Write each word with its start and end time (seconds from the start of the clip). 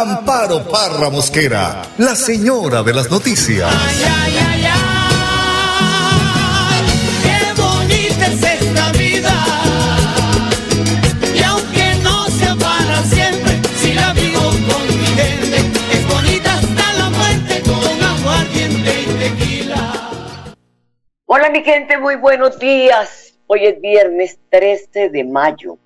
Amparo 0.00 0.64
Parra 0.64 1.10
Mosquera, 1.10 1.82
la 1.98 2.16
señora 2.16 2.82
de 2.82 2.94
las 2.94 3.10
noticias. 3.10 3.70
Ay, 3.70 4.02
ay, 4.02 4.38
ay, 4.48 4.64
ay, 4.72 4.80
qué 7.22 7.52
bonita 7.60 8.26
es 8.26 8.42
esta 8.42 8.90
vida. 8.92 9.34
Y 11.34 11.42
aunque 11.42 11.96
no 12.02 12.26
sea 12.28 12.56
para 12.56 13.02
siempre, 13.02 13.60
si 13.76 13.92
la 13.92 14.14
vivo 14.14 14.40
con 14.40 14.86
mi 14.86 15.04
gente, 15.04 15.58
es 15.92 16.08
bonita 16.08 16.54
hasta 16.54 16.92
la 16.94 17.10
muerte 17.10 17.60
con 17.62 18.02
aguardiente 18.02 19.02
y 19.02 19.04
tequila. 19.18 19.92
Hola 21.26 21.50
mi 21.50 21.62
gente, 21.62 21.98
muy 21.98 22.16
buenos 22.16 22.58
días. 22.58 23.34
Hoy 23.46 23.66
es 23.66 23.78
viernes 23.78 24.38
13 24.48 25.10
de 25.10 25.24
mayo. 25.24 25.76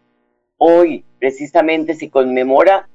Hoy 0.59 1.05
precisamente 1.19 1.97
se 1.97 2.09
conmemora 2.09 2.89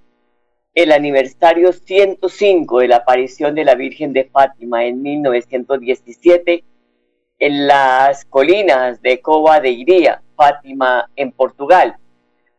el 0.73 0.91
aniversario 0.91 1.73
105 1.73 2.79
de 2.79 2.87
la 2.87 2.97
aparición 2.97 3.55
de 3.55 3.65
la 3.65 3.75
Virgen 3.75 4.13
de 4.13 4.25
Fátima 4.25 4.85
en 4.85 5.01
1917 5.01 6.63
en 7.39 7.67
las 7.67 8.23
colinas 8.25 9.01
de 9.01 9.19
Cova 9.19 9.59
de 9.59 9.71
Iría, 9.71 10.21
Fátima, 10.35 11.09
en 11.15 11.31
Portugal, 11.31 11.97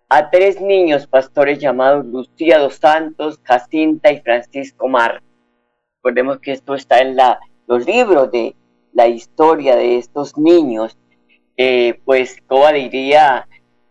a 0.08 0.28
tres 0.28 0.60
niños 0.60 1.06
pastores 1.06 1.58
llamados 1.60 2.04
Lucía 2.04 2.58
dos 2.58 2.74
Santos, 2.74 3.40
Jacinta 3.44 4.10
y 4.12 4.20
Francisco 4.20 4.88
Mar. 4.88 5.22
Recordemos 5.96 6.40
que 6.40 6.52
esto 6.52 6.74
está 6.74 7.00
en 7.00 7.16
la, 7.16 7.38
los 7.66 7.86
libros 7.86 8.30
de 8.32 8.56
la 8.92 9.06
historia 9.06 9.76
de 9.76 9.98
estos 9.98 10.36
niños. 10.36 10.98
Eh, 11.56 12.00
pues 12.04 12.42
Cova 12.46 12.72
de 12.72 12.80
Iría 12.80 13.46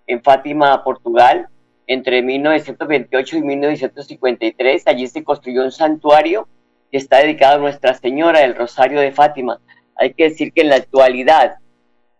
en 0.05 0.21
Fátima, 0.21 0.83
Portugal, 0.83 1.47
entre 1.87 2.21
1928 2.21 3.37
y 3.37 3.41
1953. 3.41 4.87
Allí 4.87 5.07
se 5.07 5.23
construyó 5.23 5.63
un 5.63 5.71
santuario 5.71 6.47
que 6.91 6.97
está 6.97 7.19
dedicado 7.19 7.55
a 7.55 7.61
Nuestra 7.61 7.93
Señora 7.93 8.39
del 8.39 8.55
Rosario 8.55 8.99
de 8.99 9.11
Fátima. 9.11 9.59
Hay 9.95 10.13
que 10.13 10.25
decir 10.25 10.51
que 10.53 10.61
en 10.61 10.69
la 10.69 10.75
actualidad 10.75 11.55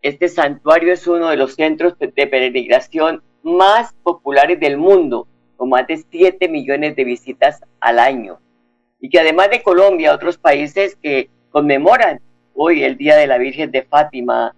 este 0.02 0.30
santuario 0.30 0.94
es 0.94 1.06
uno 1.08 1.30
de 1.30 1.38
los 1.38 1.54
centros 1.54 1.98
de 2.00 2.08
peregrinación 2.28 3.22
más 3.44 3.94
populares 4.04 4.60
del 4.60 4.78
mundo, 4.78 5.28
con 5.58 5.70
más 5.70 5.86
de 5.88 5.98
7 5.98 6.48
millones 6.48 6.96
de 6.96 7.04
visitas 7.04 7.62
al 7.80 8.00
año. 8.00 8.40
Y 9.00 9.10
que 9.10 9.20
además 9.20 9.50
de 9.52 9.62
Colombia, 9.62 10.14
otros 10.14 10.38
países 10.38 10.96
que 10.96 11.30
conmemoran 11.52 12.20
hoy 12.56 12.84
el 12.84 12.98
Día 12.98 13.16
de 13.16 13.28
la 13.28 13.38
Virgen 13.38 13.72
de 13.72 13.84
Fátima, 13.84 14.56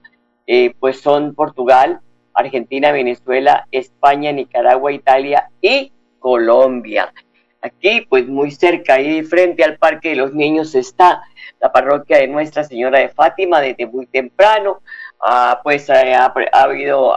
eh, 0.47 0.73
pues 0.79 1.01
son 1.01 1.35
Portugal, 1.35 2.01
Argentina, 2.33 2.91
Venezuela, 2.91 3.67
España, 3.71 4.31
Nicaragua, 4.31 4.91
Italia 4.91 5.49
y 5.61 5.91
Colombia. 6.19 7.13
Aquí, 7.61 8.01
pues 8.09 8.27
muy 8.27 8.51
cerca, 8.51 8.95
ahí 8.95 9.23
frente 9.23 9.63
al 9.63 9.77
Parque 9.77 10.09
de 10.09 10.15
los 10.17 10.33
Niños 10.33 10.75
está 10.75 11.23
la 11.61 11.71
parroquia 11.71 12.17
de 12.17 12.27
Nuestra 12.27 12.63
Señora 12.65 12.99
de 12.99 13.09
Fátima 13.09 13.61
desde 13.61 13.85
muy 13.85 14.05
temprano. 14.07 14.81
Ah, 15.21 15.61
pues 15.63 15.87
eh, 15.89 16.13
ha, 16.13 16.33
ha 16.51 16.63
habido 16.63 17.13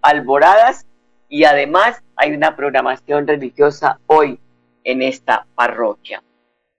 alboradas 0.00 0.86
y 1.28 1.44
además 1.44 2.02
hay 2.16 2.32
una 2.32 2.56
programación 2.56 3.26
religiosa 3.26 3.98
hoy 4.06 4.40
en 4.84 5.02
esta 5.02 5.46
parroquia 5.54 6.22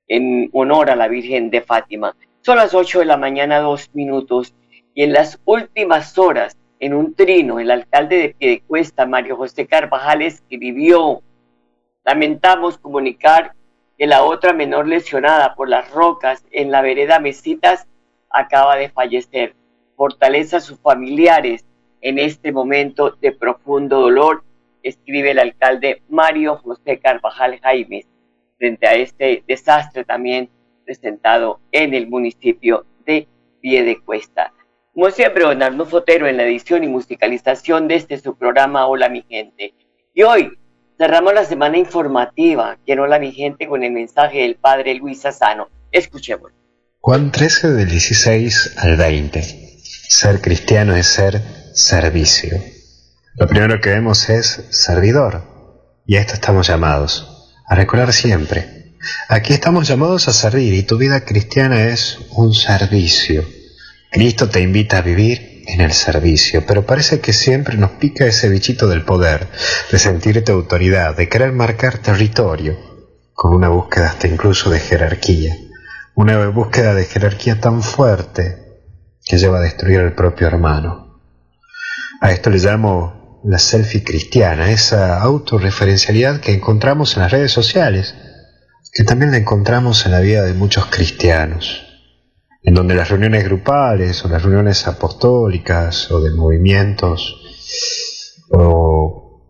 en 0.07 0.49
honor 0.53 0.89
a 0.89 0.95
la 0.95 1.07
Virgen 1.07 1.49
de 1.49 1.61
Fátima. 1.61 2.15
Son 2.41 2.57
las 2.57 2.73
8 2.73 2.99
de 2.99 3.05
la 3.05 3.17
mañana, 3.17 3.59
dos 3.59 3.89
minutos 3.93 4.53
y 4.97 5.03
en 5.03 5.13
las 5.13 5.39
últimas 5.45 6.17
horas, 6.17 6.57
en 6.79 6.95
un 6.95 7.13
trino, 7.13 7.59
el 7.59 7.69
alcalde 7.69 8.17
de 8.17 8.29
Piedecuesta, 8.29 9.05
Mario 9.05 9.37
José 9.37 9.67
Carvajal, 9.67 10.23
escribió, 10.23 11.21
lamentamos 12.03 12.79
comunicar 12.79 13.53
que 13.95 14.07
la 14.07 14.23
otra 14.23 14.53
menor 14.53 14.87
lesionada 14.87 15.53
por 15.53 15.69
las 15.69 15.91
rocas 15.91 16.43
en 16.49 16.71
la 16.71 16.81
vereda 16.81 17.19
Mesitas 17.19 17.85
acaba 18.31 18.75
de 18.75 18.89
fallecer. 18.89 19.53
Fortaleza 19.95 20.57
a 20.57 20.61
sus 20.61 20.79
familiares 20.79 21.63
en 22.01 22.17
este 22.17 22.51
momento 22.51 23.11
de 23.11 23.33
profundo 23.33 23.99
dolor, 23.99 24.43
escribe 24.81 25.29
el 25.29 25.37
alcalde 25.37 26.01
Mario 26.09 26.57
José 26.57 26.97
Carvajal 26.97 27.59
Jaimes, 27.59 28.07
frente 28.57 28.87
a 28.87 28.95
este 28.95 29.43
desastre 29.47 30.03
también 30.05 30.49
presentado 30.85 31.59
en 31.71 31.93
el 31.93 32.07
municipio 32.07 32.87
de 33.05 33.27
Piedecuesta. 33.61 34.53
Como 34.97 35.11
siempre, 35.11 35.45
Arnulfo 35.45 35.91
Fotero 35.91 36.27
en 36.27 36.37
la 36.37 36.43
edición 36.43 36.83
y 36.83 36.87
musicalización 36.87 37.87
de 37.87 37.97
este 37.97 38.17
su 38.17 38.35
programa 38.35 38.87
Hola 38.87 39.09
mi 39.09 39.21
gente. 39.29 39.75
Y 40.15 40.23
hoy 40.23 40.57
cerramos 40.97 41.35
la 41.35 41.45
semana 41.45 41.77
informativa 41.77 42.79
Quiero 42.83 43.03
Hola 43.03 43.19
mi 43.19 43.31
gente 43.31 43.67
con 43.67 43.83
el 43.83 43.91
mensaje 43.91 44.39
del 44.39 44.55
padre 44.55 44.95
Luis 44.95 45.21
Sassano. 45.21 45.69
Escuchemos. 45.91 46.51
Juan 46.99 47.31
13 47.31 47.73
del 47.73 47.87
16 47.87 48.73
al 48.79 48.97
20. 48.97 49.43
Ser 49.83 50.41
cristiano 50.41 50.95
es 50.95 51.05
ser 51.05 51.43
servicio. 51.75 52.57
Lo 53.35 53.45
primero 53.45 53.79
que 53.79 53.91
vemos 53.91 54.27
es 54.31 54.65
servidor. 54.71 55.43
Y 56.07 56.15
a 56.15 56.21
esto 56.21 56.33
estamos 56.33 56.67
llamados. 56.67 57.53
A 57.67 57.75
recordar 57.75 58.13
siempre. 58.13 58.95
Aquí 59.29 59.53
estamos 59.53 59.87
llamados 59.87 60.27
a 60.27 60.33
servir 60.33 60.73
y 60.73 60.81
tu 60.81 60.97
vida 60.97 61.23
cristiana 61.23 61.83
es 61.83 62.17
un 62.31 62.55
servicio. 62.55 63.45
Cristo 64.17 64.49
te 64.49 64.61
invita 64.61 64.97
a 64.97 65.01
vivir 65.01 65.61
en 65.67 65.79
el 65.79 65.93
servicio, 65.93 66.65
pero 66.65 66.87
parece 66.87 67.19
que 67.19 67.33
siempre 67.33 67.77
nos 67.77 67.91
pica 67.91 68.25
ese 68.25 68.49
bichito 68.49 68.87
del 68.87 69.05
poder, 69.05 69.47
de 69.91 69.99
sentirte 69.99 70.51
autoridad, 70.51 71.15
de 71.15 71.29
querer 71.29 71.51
marcar 71.51 71.99
territorio, 71.99 72.79
con 73.33 73.53
una 73.53 73.69
búsqueda 73.69 74.07
hasta 74.07 74.27
incluso 74.27 74.71
de 74.71 74.79
jerarquía, 74.79 75.55
una 76.15 76.47
búsqueda 76.47 76.95
de 76.95 77.05
jerarquía 77.05 77.59
tan 77.59 77.83
fuerte 77.83 78.57
que 79.23 79.37
lleva 79.37 79.59
a 79.59 79.61
destruir 79.61 79.99
al 79.99 80.15
propio 80.15 80.47
hermano. 80.47 81.21
A 82.19 82.31
esto 82.31 82.49
le 82.49 82.57
llamo 82.57 83.39
la 83.43 83.59
selfie 83.59 84.03
cristiana, 84.03 84.71
esa 84.71 85.21
autorreferencialidad 85.21 86.39
que 86.39 86.55
encontramos 86.55 87.15
en 87.15 87.21
las 87.21 87.31
redes 87.31 87.51
sociales, 87.51 88.15
que 88.91 89.03
también 89.03 89.29
la 89.29 89.37
encontramos 89.37 90.07
en 90.07 90.13
la 90.13 90.21
vida 90.21 90.41
de 90.41 90.55
muchos 90.55 90.87
cristianos 90.87 91.86
en 92.67 92.73
donde 92.73 92.95
las 92.95 93.07
reuniones 93.07 93.45
grupales 93.45 94.25
o 94.25 94.27
las 94.27 94.43
reuniones 94.43 94.85
apostólicas 94.89 96.11
o 96.11 96.19
de 96.19 96.31
movimientos, 96.31 97.41
o 98.51 99.41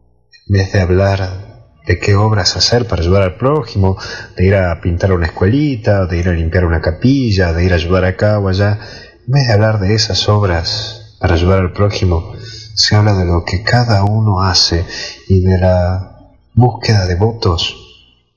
en 0.47 0.53
vez 0.53 0.71
de 0.71 0.81
hablar 0.81 1.71
de 1.87 1.97
qué 1.97 2.15
obras 2.15 2.55
hacer 2.55 2.85
para 2.85 3.01
ayudar 3.01 3.23
al 3.23 3.35
prójimo, 3.35 3.97
de 4.35 4.45
ir 4.45 4.53
a 4.53 4.79
pintar 4.81 5.13
una 5.13 5.25
escuelita, 5.25 6.05
de 6.05 6.19
ir 6.19 6.29
a 6.29 6.33
limpiar 6.33 6.65
una 6.65 6.79
capilla, 6.79 7.53
de 7.53 7.65
ir 7.65 7.71
a 7.71 7.77
ayudar 7.77 8.05
acá 8.05 8.37
o 8.37 8.49
allá, 8.49 8.77
en 9.25 9.33
vez 9.33 9.47
de 9.47 9.53
hablar 9.53 9.79
de 9.79 9.95
esas 9.95 10.29
obras 10.29 11.17
para 11.19 11.33
ayudar 11.33 11.61
al 11.61 11.73
prójimo, 11.73 12.33
se 12.75 12.95
habla 12.95 13.15
de 13.15 13.25
lo 13.25 13.43
que 13.43 13.63
cada 13.63 14.03
uno 14.03 14.43
hace 14.43 14.85
y 15.27 15.41
de 15.41 15.57
la 15.57 16.35
búsqueda 16.53 17.07
de 17.07 17.15
votos 17.15 17.86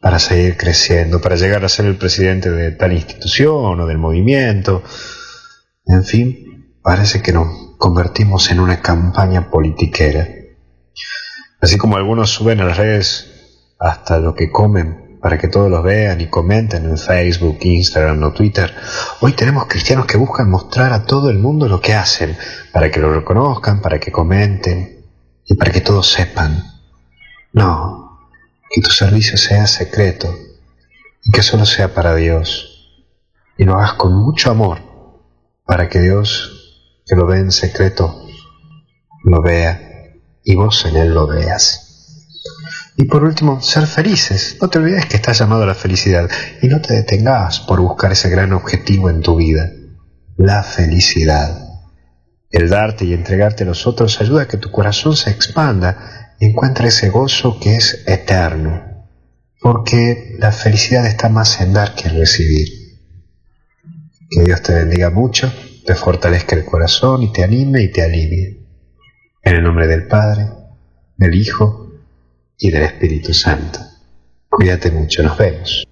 para 0.00 0.18
seguir 0.18 0.56
creciendo, 0.56 1.20
para 1.20 1.36
llegar 1.36 1.64
a 1.64 1.68
ser 1.68 1.86
el 1.86 1.96
presidente 1.96 2.50
de 2.50 2.72
tal 2.72 2.92
institución 2.92 3.80
o 3.80 3.86
del 3.86 3.98
movimiento. 3.98 4.82
En 5.86 6.04
fin, 6.04 6.76
parece 6.82 7.20
que 7.20 7.32
nos 7.32 7.76
convertimos 7.76 8.50
en 8.50 8.60
una 8.60 8.80
campaña 8.80 9.50
politiquera. 9.50 10.26
Así 11.60 11.76
como 11.76 11.96
algunos 11.96 12.30
suben 12.30 12.60
a 12.60 12.64
las 12.64 12.78
redes 12.78 13.26
hasta 13.78 14.18
lo 14.18 14.34
que 14.34 14.50
comen 14.50 15.18
para 15.20 15.36
que 15.36 15.48
todos 15.48 15.70
los 15.70 15.82
vean 15.84 16.20
y 16.22 16.28
comenten 16.28 16.86
en 16.86 16.96
Facebook, 16.96 17.58
Instagram 17.60 18.22
o 18.22 18.32
Twitter, 18.32 18.74
hoy 19.20 19.34
tenemos 19.34 19.66
cristianos 19.66 20.06
que 20.06 20.16
buscan 20.16 20.48
mostrar 20.48 20.94
a 20.94 21.04
todo 21.04 21.28
el 21.28 21.38
mundo 21.38 21.68
lo 21.68 21.80
que 21.80 21.92
hacen, 21.92 22.36
para 22.72 22.90
que 22.90 23.00
lo 23.00 23.12
reconozcan, 23.12 23.82
para 23.82 24.00
que 24.00 24.10
comenten 24.10 25.04
y 25.44 25.54
para 25.56 25.72
que 25.72 25.82
todos 25.82 26.10
sepan. 26.10 26.64
No, 27.52 27.99
que 28.70 28.80
tu 28.80 28.90
servicio 28.90 29.36
sea 29.36 29.66
secreto 29.66 30.32
y 31.24 31.32
que 31.32 31.42
solo 31.42 31.66
sea 31.66 31.92
para 31.92 32.14
Dios. 32.14 33.02
Y 33.58 33.64
lo 33.64 33.74
hagas 33.74 33.94
con 33.94 34.14
mucho 34.14 34.50
amor 34.50 34.78
para 35.66 35.88
que 35.88 36.00
Dios, 36.00 37.02
que 37.04 37.16
lo 37.16 37.26
ve 37.26 37.38
en 37.38 37.50
secreto, 37.50 38.24
lo 39.24 39.42
vea 39.42 40.14
y 40.44 40.54
vos 40.54 40.84
en 40.86 40.96
Él 40.96 41.12
lo 41.12 41.26
veas. 41.26 41.88
Y 42.96 43.04
por 43.04 43.24
último, 43.24 43.60
ser 43.60 43.86
felices. 43.86 44.58
No 44.60 44.68
te 44.68 44.78
olvides 44.78 45.06
que 45.06 45.16
estás 45.16 45.38
llamado 45.38 45.64
a 45.64 45.66
la 45.66 45.74
felicidad 45.74 46.28
y 46.62 46.68
no 46.68 46.80
te 46.80 46.94
detengas 46.94 47.60
por 47.60 47.80
buscar 47.80 48.12
ese 48.12 48.30
gran 48.30 48.52
objetivo 48.52 49.10
en 49.10 49.20
tu 49.20 49.36
vida, 49.36 49.70
la 50.36 50.62
felicidad. 50.62 51.66
El 52.50 52.68
darte 52.68 53.04
y 53.04 53.14
entregarte 53.14 53.64
a 53.64 53.66
los 53.66 53.86
otros 53.86 54.20
ayuda 54.20 54.42
a 54.42 54.48
que 54.48 54.58
tu 54.58 54.70
corazón 54.70 55.16
se 55.16 55.30
expanda 55.30 56.19
y 56.40 56.46
encuentre 56.46 56.88
ese 56.88 57.10
gozo 57.10 57.60
que 57.60 57.76
es 57.76 58.02
eterno, 58.08 59.06
porque 59.60 60.36
la 60.38 60.52
felicidad 60.52 61.06
está 61.06 61.28
más 61.28 61.60
en 61.60 61.74
dar 61.74 61.94
que 61.94 62.08
en 62.08 62.18
recibir. 62.18 62.68
Que 64.30 64.44
Dios 64.44 64.62
te 64.62 64.72
bendiga 64.72 65.10
mucho, 65.10 65.52
te 65.84 65.94
fortalezca 65.94 66.56
el 66.56 66.64
corazón 66.64 67.22
y 67.22 67.32
te 67.32 67.44
anime 67.44 67.82
y 67.82 67.92
te 67.92 68.02
alivie. 68.02 68.58
En 69.42 69.56
el 69.56 69.62
nombre 69.62 69.86
del 69.86 70.06
Padre, 70.06 70.46
del 71.18 71.34
Hijo 71.34 71.92
y 72.58 72.70
del 72.70 72.84
Espíritu 72.84 73.34
Santo. 73.34 73.78
Cuídate 74.48 74.90
mucho, 74.90 75.22
nos 75.22 75.36
vemos. 75.36 75.86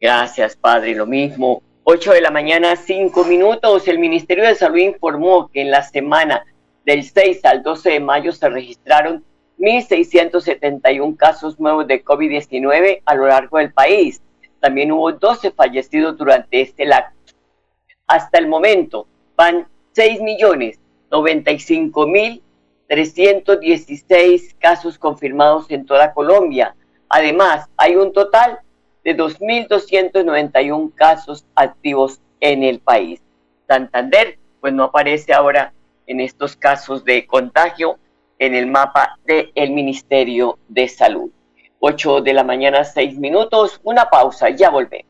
Gracias, 0.00 0.54
Padre, 0.54 0.94
lo 0.94 1.06
mismo. 1.06 1.62
8 1.82 2.12
de 2.12 2.20
la 2.20 2.30
mañana, 2.30 2.76
5 2.76 3.24
minutos. 3.24 3.88
El 3.88 3.98
Ministerio 3.98 4.44
de 4.44 4.54
Salud 4.54 4.78
informó 4.78 5.50
que 5.52 5.62
en 5.62 5.72
la 5.72 5.82
semana 5.82 6.44
del 6.90 7.04
6 7.04 7.44
al 7.44 7.62
12 7.62 7.88
de 7.88 8.00
mayo 8.00 8.32
se 8.32 8.48
registraron 8.48 9.24
1.671 9.60 11.16
casos 11.16 11.60
nuevos 11.60 11.86
de 11.86 12.04
COVID-19 12.04 13.02
a 13.04 13.14
lo 13.14 13.28
largo 13.28 13.58
del 13.58 13.72
país. 13.72 14.20
También 14.58 14.90
hubo 14.90 15.12
12 15.12 15.52
fallecidos 15.52 16.18
durante 16.18 16.62
este 16.62 16.84
lapso. 16.84 17.36
Hasta 18.08 18.38
el 18.38 18.48
momento 18.48 19.06
van 19.36 19.68
6 19.92 20.20
millones 20.20 20.80
95 21.12 22.08
mil 22.08 22.42
316 22.88 24.56
casos 24.58 24.98
confirmados 24.98 25.70
en 25.70 25.86
toda 25.86 26.12
Colombia. 26.12 26.74
Además, 27.08 27.68
hay 27.76 27.94
un 27.94 28.12
total 28.12 28.58
de 29.04 29.16
2.291 29.16 30.92
casos 30.96 31.46
activos 31.54 32.20
en 32.40 32.64
el 32.64 32.80
país. 32.80 33.22
Santander, 33.68 34.40
pues 34.60 34.72
no 34.72 34.82
aparece 34.82 35.32
ahora 35.32 35.72
en 36.10 36.18
estos 36.20 36.56
casos 36.56 37.04
de 37.04 37.24
contagio 37.24 37.98
en 38.40 38.54
el 38.54 38.66
mapa 38.66 39.16
del 39.24 39.70
Ministerio 39.70 40.58
de 40.68 40.88
Salud. 40.88 41.30
8 41.78 42.22
de 42.22 42.32
la 42.34 42.42
mañana, 42.42 42.84
6 42.84 43.16
minutos, 43.18 43.80
una 43.84 44.10
pausa, 44.10 44.50
ya 44.50 44.70
volvemos. 44.70 45.09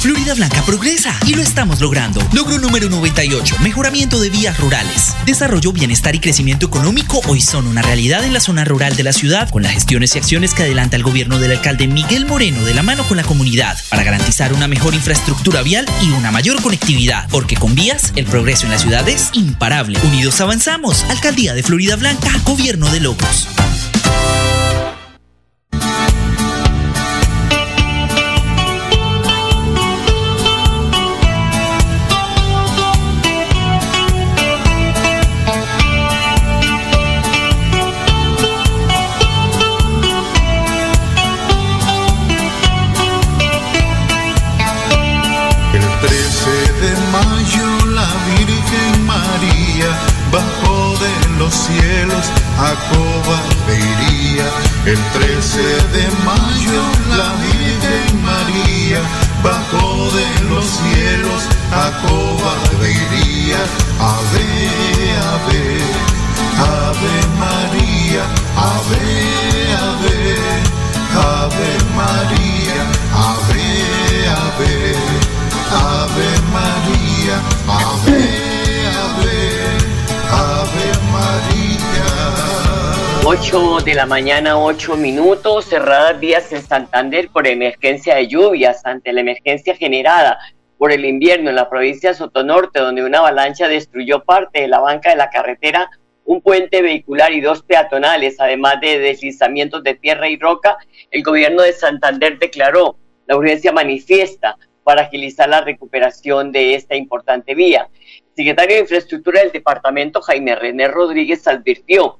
Florida 0.00 0.32
Blanca 0.32 0.62
progresa 0.62 1.14
y 1.26 1.34
lo 1.34 1.42
estamos 1.42 1.80
logrando. 1.80 2.26
Logro 2.32 2.58
número 2.58 2.88
98, 2.88 3.56
mejoramiento 3.60 4.18
de 4.18 4.30
vías 4.30 4.58
rurales. 4.58 5.14
Desarrollo, 5.26 5.72
bienestar 5.72 6.14
y 6.14 6.20
crecimiento 6.20 6.64
económico 6.64 7.20
hoy 7.28 7.42
son 7.42 7.66
una 7.66 7.82
realidad 7.82 8.24
en 8.24 8.32
la 8.32 8.40
zona 8.40 8.64
rural 8.64 8.96
de 8.96 9.02
la 9.02 9.12
ciudad 9.12 9.50
con 9.50 9.62
las 9.62 9.72
gestiones 9.72 10.14
y 10.14 10.18
acciones 10.18 10.54
que 10.54 10.62
adelanta 10.62 10.96
el 10.96 11.02
gobierno 11.02 11.38
del 11.38 11.50
alcalde 11.50 11.86
Miguel 11.86 12.24
Moreno 12.24 12.64
de 12.64 12.72
la 12.72 12.82
mano 12.82 13.04
con 13.04 13.18
la 13.18 13.24
comunidad 13.24 13.76
para 13.90 14.02
garantizar 14.02 14.54
una 14.54 14.68
mejor 14.68 14.94
infraestructura 14.94 15.60
vial 15.60 15.84
y 16.00 16.10
una 16.12 16.30
mayor 16.30 16.62
conectividad. 16.62 17.28
Porque 17.28 17.56
con 17.56 17.74
vías, 17.74 18.14
el 18.16 18.24
progreso 18.24 18.64
en 18.64 18.72
la 18.72 18.78
ciudad 18.78 19.06
es 19.06 19.28
imparable. 19.34 19.98
Unidos 20.02 20.40
avanzamos. 20.40 21.04
Alcaldía 21.10 21.52
de 21.52 21.62
Florida 21.62 21.96
Blanca, 21.96 22.30
gobierno 22.46 22.90
de 22.90 23.00
locos. 23.00 23.48
8 83.32 83.78
de 83.84 83.94
la 83.94 84.06
mañana, 84.06 84.58
8 84.58 84.96
minutos, 84.96 85.66
cerradas 85.66 86.18
vías 86.18 86.52
en 86.52 86.62
Santander 86.62 87.28
por 87.28 87.46
emergencia 87.46 88.16
de 88.16 88.26
lluvias 88.26 88.84
ante 88.84 89.12
la 89.12 89.20
emergencia 89.20 89.76
generada 89.76 90.40
por 90.78 90.90
el 90.90 91.04
invierno 91.04 91.48
en 91.48 91.54
la 91.54 91.70
provincia 91.70 92.10
de 92.10 92.16
Sotonorte, 92.16 92.80
donde 92.80 93.04
una 93.04 93.18
avalancha 93.18 93.68
destruyó 93.68 94.24
parte 94.24 94.62
de 94.62 94.66
la 94.66 94.80
banca 94.80 95.10
de 95.10 95.16
la 95.16 95.30
carretera, 95.30 95.88
un 96.24 96.40
puente 96.40 96.82
vehicular 96.82 97.32
y 97.32 97.40
dos 97.40 97.62
peatonales, 97.62 98.34
además 98.40 98.80
de 98.80 98.98
deslizamientos 98.98 99.84
de 99.84 99.94
tierra 99.94 100.28
y 100.28 100.36
roca, 100.36 100.76
el 101.12 101.22
gobierno 101.22 101.62
de 101.62 101.72
Santander 101.72 102.36
declaró 102.36 102.96
la 103.28 103.36
urgencia 103.36 103.70
manifiesta 103.70 104.56
para 104.82 105.02
agilizar 105.02 105.48
la 105.48 105.60
recuperación 105.60 106.50
de 106.50 106.74
esta 106.74 106.96
importante 106.96 107.54
vía. 107.54 107.88
El 107.94 108.34
secretario 108.34 108.74
de 108.74 108.82
Infraestructura 108.82 109.40
del 109.40 109.52
departamento, 109.52 110.20
Jaime 110.20 110.56
René 110.56 110.88
Rodríguez, 110.88 111.46
advirtió 111.46 112.18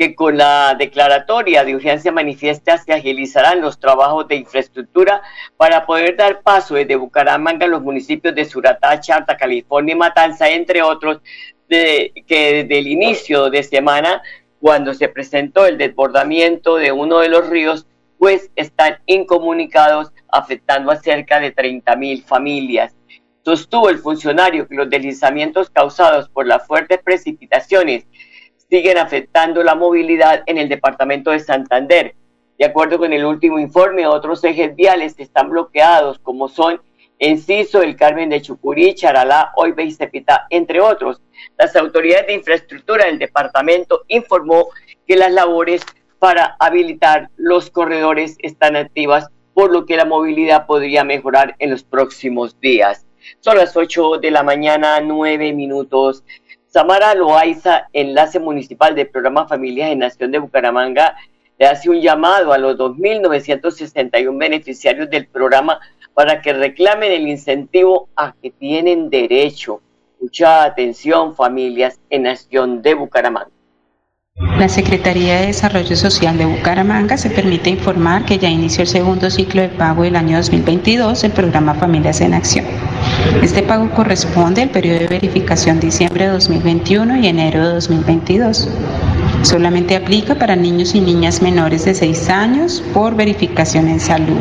que 0.00 0.14
con 0.14 0.38
la 0.38 0.74
declaratoria 0.78 1.62
de 1.62 1.74
urgencia 1.74 2.10
manifiesta 2.10 2.78
se 2.78 2.94
agilizarán 2.94 3.60
los 3.60 3.78
trabajos 3.78 4.26
de 4.28 4.36
infraestructura 4.36 5.20
para 5.58 5.84
poder 5.84 6.16
dar 6.16 6.40
paso 6.40 6.74
desde 6.74 6.96
Bucaramanga 6.96 7.66
a 7.66 7.68
los 7.68 7.82
municipios 7.82 8.34
de 8.34 8.46
Suratá, 8.46 8.98
Charta, 8.98 9.36
California 9.36 9.94
y 9.94 9.98
Matanza, 9.98 10.48
entre 10.48 10.80
otros, 10.80 11.20
de, 11.68 12.14
que 12.26 12.62
desde 12.62 12.78
el 12.78 12.88
inicio 12.88 13.50
de 13.50 13.62
semana, 13.62 14.22
cuando 14.58 14.94
se 14.94 15.10
presentó 15.10 15.66
el 15.66 15.76
desbordamiento 15.76 16.76
de 16.76 16.92
uno 16.92 17.18
de 17.18 17.28
los 17.28 17.50
ríos, 17.50 17.86
pues 18.18 18.50
están 18.56 19.00
incomunicados, 19.04 20.12
afectando 20.32 20.92
a 20.92 20.96
cerca 20.96 21.40
de 21.40 21.50
30 21.50 21.94
mil 21.96 22.22
familias. 22.22 22.96
Sostuvo 23.44 23.90
el 23.90 23.98
funcionario 23.98 24.66
que 24.66 24.76
los 24.76 24.88
deslizamientos 24.88 25.68
causados 25.68 26.30
por 26.30 26.46
las 26.46 26.66
fuertes 26.66 27.00
precipitaciones 27.04 28.06
siguen 28.70 28.98
afectando 28.98 29.62
la 29.64 29.74
movilidad 29.74 30.42
en 30.46 30.56
el 30.56 30.68
departamento 30.68 31.32
de 31.32 31.40
Santander. 31.40 32.14
De 32.56 32.64
acuerdo 32.64 32.98
con 32.98 33.12
el 33.12 33.24
último 33.24 33.58
informe, 33.58 34.06
otros 34.06 34.44
ejes 34.44 34.76
viales 34.76 35.14
están 35.18 35.50
bloqueados, 35.50 36.18
como 36.20 36.48
son 36.48 36.80
Enciso, 37.18 37.82
el 37.82 37.96
Carmen 37.96 38.30
de 38.30 38.40
Chucurí, 38.40 38.94
Charalá, 38.94 39.52
Oibe 39.56 39.84
y 39.84 39.92
Cepita, 39.92 40.46
entre 40.48 40.80
otros. 40.80 41.20
Las 41.58 41.76
autoridades 41.76 42.28
de 42.28 42.34
infraestructura 42.34 43.06
del 43.06 43.18
departamento 43.18 44.04
informó 44.08 44.68
que 45.06 45.16
las 45.16 45.32
labores 45.32 45.82
para 46.18 46.56
habilitar 46.60 47.28
los 47.36 47.70
corredores 47.70 48.36
están 48.38 48.76
activas, 48.76 49.28
por 49.52 49.70
lo 49.70 49.84
que 49.84 49.96
la 49.96 50.04
movilidad 50.04 50.66
podría 50.66 51.04
mejorar 51.04 51.56
en 51.58 51.70
los 51.70 51.82
próximos 51.82 52.58
días. 52.60 53.06
Son 53.40 53.56
las 53.56 53.76
8 53.76 54.18
de 54.18 54.30
la 54.30 54.42
mañana, 54.42 55.00
9 55.00 55.52
minutos. 55.52 56.24
Samara 56.70 57.16
Loaiza, 57.16 57.88
enlace 57.92 58.38
municipal 58.38 58.94
del 58.94 59.08
programa 59.08 59.48
Familias 59.48 59.90
en 59.90 59.98
Nación 59.98 60.30
de 60.30 60.38
Bucaramanga, 60.38 61.16
le 61.58 61.66
hace 61.66 61.90
un 61.90 62.00
llamado 62.00 62.52
a 62.52 62.58
los 62.58 62.78
2.961 62.78 64.38
beneficiarios 64.38 65.10
del 65.10 65.26
programa 65.26 65.80
para 66.14 66.40
que 66.40 66.52
reclamen 66.52 67.10
el 67.10 67.26
incentivo 67.26 68.08
a 68.14 68.34
que 68.40 68.52
tienen 68.52 69.10
derecho. 69.10 69.80
Mucha 70.20 70.62
atención, 70.62 71.34
familias 71.34 71.98
en 72.08 72.22
Nación 72.22 72.82
de 72.82 72.94
Bucaramanga. 72.94 73.50
La 74.40 74.70
Secretaría 74.70 75.40
de 75.40 75.48
Desarrollo 75.48 75.94
Social 75.96 76.38
de 76.38 76.46
Bucaramanga 76.46 77.18
se 77.18 77.28
permite 77.28 77.68
informar 77.68 78.24
que 78.24 78.38
ya 78.38 78.48
inició 78.48 78.82
el 78.82 78.88
segundo 78.88 79.28
ciclo 79.28 79.60
de 79.60 79.68
pago 79.68 80.02
del 80.04 80.16
año 80.16 80.38
2022 80.38 81.20
del 81.20 81.32
programa 81.32 81.74
Familias 81.74 82.22
en 82.22 82.32
Acción. 82.32 82.64
Este 83.42 83.62
pago 83.62 83.90
corresponde 83.90 84.62
al 84.62 84.70
periodo 84.70 85.00
de 85.00 85.08
verificación 85.08 85.78
diciembre 85.78 86.24
de 86.24 86.32
2021 86.32 87.18
y 87.18 87.26
enero 87.26 87.68
de 87.68 87.74
2022. 87.74 88.68
Solamente 89.42 89.96
aplica 89.96 90.34
para 90.34 90.54
niños 90.54 90.94
y 90.94 91.00
niñas 91.00 91.40
menores 91.40 91.84
de 91.86 91.94
6 91.94 92.28
años 92.28 92.82
por 92.92 93.14
verificación 93.14 93.88
en 93.88 93.98
salud 93.98 94.40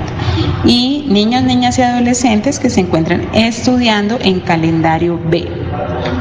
y 0.65 1.05
niños, 1.07 1.43
niñas 1.43 1.79
y 1.79 1.83
adolescentes 1.83 2.59
que 2.59 2.69
se 2.69 2.81
encuentran 2.81 3.27
estudiando 3.33 4.17
en 4.21 4.41
calendario 4.41 5.19
B. 5.29 5.47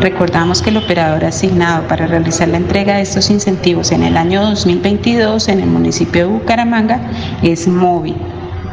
Recordamos 0.00 0.62
que 0.62 0.70
el 0.70 0.76
operador 0.76 1.24
asignado 1.24 1.88
para 1.88 2.06
realizar 2.06 2.48
la 2.48 2.58
entrega 2.58 2.96
de 2.96 3.02
estos 3.02 3.30
incentivos 3.30 3.90
en 3.90 4.04
el 4.04 4.16
año 4.16 4.42
2022 4.42 5.48
en 5.48 5.60
el 5.60 5.68
municipio 5.68 6.26
de 6.26 6.32
Bucaramanga 6.32 7.00
es 7.42 7.66
MOVI. 7.66 8.14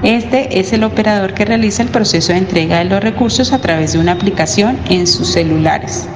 Este 0.06 0.60
es 0.60 0.72
el 0.72 0.84
operador 0.84 1.34
que 1.34 1.46
realiza 1.46 1.82
el 1.82 1.90
proceso 1.90 2.32
de 2.32 2.38
entrega 2.38 2.78
de 2.78 2.86
los 2.86 3.02
recursos 3.02 3.52
a 3.52 3.60
través 3.60 3.94
de 3.94 4.00
una 4.00 4.12
aplicación 4.12 4.78
en 4.88 5.08
sus 5.08 5.30
celulares. 5.30 6.08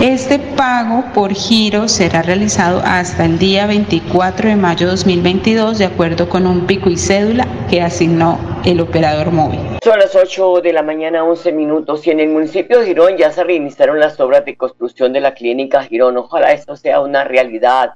Este 0.00 0.38
pago 0.38 1.04
por 1.14 1.32
giro 1.32 1.88
será 1.88 2.22
realizado 2.22 2.82
hasta 2.84 3.24
el 3.24 3.38
día 3.38 3.66
24 3.66 4.48
de 4.48 4.56
mayo 4.56 4.86
de 4.86 4.92
2022 4.92 5.78
de 5.78 5.84
acuerdo 5.84 6.28
con 6.28 6.46
un 6.46 6.66
pico 6.66 6.90
y 6.90 6.96
cédula 6.96 7.46
que 7.70 7.80
asignó 7.80 8.38
el 8.64 8.80
operador 8.80 9.30
móvil. 9.30 9.60
Son 9.82 9.98
las 9.98 10.16
8 10.16 10.62
de 10.62 10.72
la 10.72 10.82
mañana, 10.82 11.24
11 11.24 11.52
minutos, 11.52 12.06
y 12.06 12.10
en 12.10 12.20
el 12.20 12.28
municipio 12.28 12.80
de 12.80 12.86
Girón 12.86 13.16
ya 13.16 13.30
se 13.30 13.44
reiniciaron 13.44 14.00
las 14.00 14.18
obras 14.18 14.44
de 14.44 14.56
construcción 14.56 15.12
de 15.12 15.20
la 15.20 15.34
clínica 15.34 15.84
Girón. 15.84 16.16
Ojalá 16.16 16.52
esto 16.52 16.76
sea 16.76 17.00
una 17.00 17.24
realidad. 17.24 17.92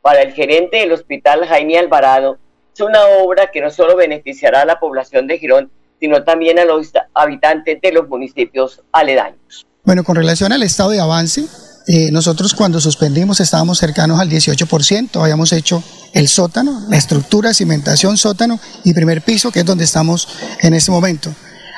Para 0.00 0.22
el 0.22 0.32
gerente 0.32 0.78
del 0.78 0.92
hospital, 0.92 1.46
Jaime 1.46 1.78
Alvarado, 1.78 2.38
es 2.74 2.80
una 2.80 3.00
obra 3.22 3.50
que 3.52 3.60
no 3.60 3.70
solo 3.70 3.96
beneficiará 3.96 4.62
a 4.62 4.64
la 4.64 4.80
población 4.80 5.26
de 5.26 5.38
Girón, 5.38 5.70
sino 6.00 6.24
también 6.24 6.58
a 6.58 6.64
los 6.64 6.90
habitantes 7.14 7.80
de 7.80 7.92
los 7.92 8.08
municipios 8.08 8.82
aledaños. 8.92 9.66
Bueno, 9.84 10.04
con 10.04 10.16
relación 10.16 10.52
al 10.52 10.62
estado 10.62 10.90
de 10.90 11.00
avance, 11.00 11.44
eh, 11.86 12.10
nosotros 12.12 12.54
cuando 12.54 12.80
suspendimos 12.80 13.40
estábamos 13.40 13.78
cercanos 13.78 14.20
al 14.20 14.28
18%, 14.28 15.20
habíamos 15.20 15.52
hecho 15.52 15.82
el 16.12 16.28
sótano, 16.28 16.86
la 16.88 16.96
estructura, 16.96 17.54
cimentación, 17.54 18.16
sótano 18.16 18.58
y 18.84 18.94
primer 18.94 19.22
piso, 19.22 19.50
que 19.50 19.60
es 19.60 19.66
donde 19.66 19.84
estamos 19.84 20.28
en 20.60 20.74
este 20.74 20.90
momento. 20.90 21.34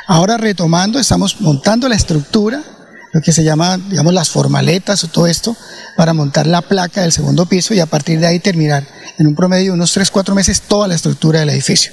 Ahora 0.06 0.36
retomando, 0.36 0.98
estamos 0.98 1.40
montando 1.40 1.88
la 1.88 1.94
estructura, 1.94 2.62
lo 3.14 3.20
que 3.20 3.32
se 3.32 3.44
llama, 3.44 3.78
digamos, 3.78 4.12
las 4.12 4.28
formaletas 4.28 5.04
o 5.04 5.08
todo 5.08 5.28
esto, 5.28 5.56
para 5.96 6.12
montar 6.12 6.48
la 6.48 6.62
placa 6.62 7.02
del 7.02 7.12
segundo 7.12 7.46
piso 7.46 7.72
y 7.72 7.78
a 7.78 7.86
partir 7.86 8.18
de 8.18 8.26
ahí 8.26 8.40
terminar 8.40 8.84
en 9.18 9.28
un 9.28 9.36
promedio 9.36 9.66
de 9.66 9.70
unos 9.70 9.96
3-4 9.96 10.34
meses 10.34 10.62
toda 10.62 10.88
la 10.88 10.96
estructura 10.96 11.38
del 11.38 11.50
edificio. 11.50 11.92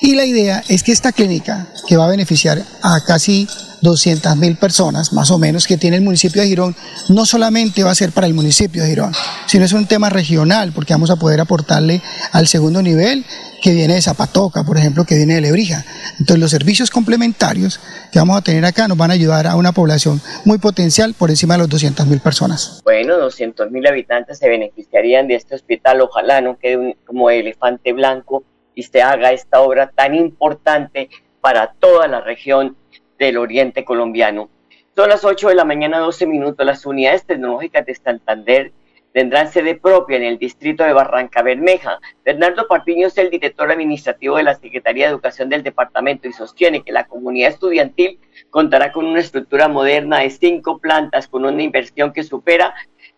Y 0.00 0.16
la 0.16 0.24
idea 0.24 0.64
es 0.66 0.82
que 0.82 0.90
esta 0.90 1.12
clínica, 1.12 1.68
que 1.86 1.96
va 1.96 2.06
a 2.06 2.10
beneficiar 2.10 2.60
a 2.82 3.00
casi 3.04 3.48
200 3.82 4.36
mil 4.36 4.56
personas, 4.56 5.12
más 5.12 5.30
o 5.30 5.38
menos, 5.38 5.66
que 5.66 5.76
tiene 5.76 5.96
el 5.96 6.02
municipio 6.02 6.40
de 6.40 6.48
Girón, 6.48 6.74
no 7.08 7.26
solamente 7.26 7.84
va 7.84 7.90
a 7.90 7.94
ser 7.94 8.12
para 8.12 8.26
el 8.26 8.34
municipio 8.34 8.82
de 8.82 8.88
Girón, 8.88 9.12
sino 9.46 9.64
es 9.64 9.72
un 9.72 9.86
tema 9.86 10.08
regional, 10.08 10.72
porque 10.72 10.94
vamos 10.94 11.10
a 11.10 11.16
poder 11.16 11.40
aportarle 11.40 12.00
al 12.32 12.46
segundo 12.46 12.80
nivel 12.80 13.24
que 13.62 13.72
viene 13.72 13.94
de 13.94 14.02
Zapatoca, 14.02 14.64
por 14.64 14.76
ejemplo, 14.76 15.04
que 15.04 15.14
viene 15.14 15.34
de 15.34 15.40
Lebrija. 15.40 15.84
Entonces 16.18 16.38
los 16.38 16.50
servicios 16.50 16.90
complementarios 16.90 17.80
que 18.10 18.18
vamos 18.18 18.36
a 18.36 18.42
tener 18.42 18.64
acá 18.64 18.88
nos 18.88 18.98
van 18.98 19.10
a 19.10 19.14
ayudar 19.14 19.46
a 19.46 19.56
una 19.56 19.72
población 19.72 20.20
muy 20.44 20.58
potencial 20.58 21.14
por 21.14 21.30
encima 21.30 21.54
de 21.54 21.58
los 21.58 21.68
200 21.68 22.06
mil 22.06 22.20
personas. 22.20 22.80
Bueno, 22.84 23.16
200 23.18 23.70
mil 23.70 23.86
habitantes 23.86 24.38
se 24.38 24.48
beneficiarían 24.48 25.28
de 25.28 25.36
este 25.36 25.54
hospital, 25.54 26.00
ojalá 26.00 26.40
no 26.40 26.58
quede 26.58 26.96
como 27.06 27.30
elefante 27.30 27.92
blanco 27.92 28.44
y 28.74 28.82
se 28.82 29.02
haga 29.02 29.32
esta 29.32 29.60
obra 29.60 29.90
tan 29.94 30.14
importante 30.14 31.08
para 31.40 31.72
toda 31.78 32.08
la 32.08 32.20
región 32.20 32.76
del 33.26 33.38
oriente 33.38 33.84
colombiano. 33.84 34.48
Son 34.94 35.08
las 35.08 35.24
8 35.24 35.48
de 35.48 35.54
la 35.54 35.64
mañana, 35.64 35.98
12 35.98 36.26
minutos. 36.26 36.66
Las 36.66 36.84
unidades 36.84 37.24
tecnológicas 37.24 37.86
de 37.86 37.94
Santander 37.94 38.72
tendrán 39.12 39.50
sede 39.50 39.74
propia 39.74 40.16
en 40.16 40.24
el 40.24 40.38
distrito 40.38 40.84
de 40.84 40.92
Barranca 40.92 41.42
Bermeja. 41.42 41.98
Bernardo 42.24 42.66
Partiño 42.66 43.06
es 43.06 43.18
el 43.18 43.30
director 43.30 43.70
administrativo 43.70 44.36
de 44.36 44.42
la 44.42 44.54
Secretaría 44.54 45.06
de 45.06 45.12
Educación 45.12 45.48
del 45.48 45.62
departamento 45.62 46.28
y 46.28 46.32
sostiene 46.32 46.82
que 46.82 46.92
la 46.92 47.04
comunidad 47.04 47.50
estudiantil 47.50 48.18
contará 48.50 48.92
con 48.92 49.06
una 49.06 49.20
estructura 49.20 49.68
moderna 49.68 50.20
de 50.20 50.30
cinco 50.30 50.78
plantas 50.78 51.28
con 51.28 51.44
una 51.44 51.62
inversión 51.62 52.12
que 52.12 52.22
supera 52.22 52.74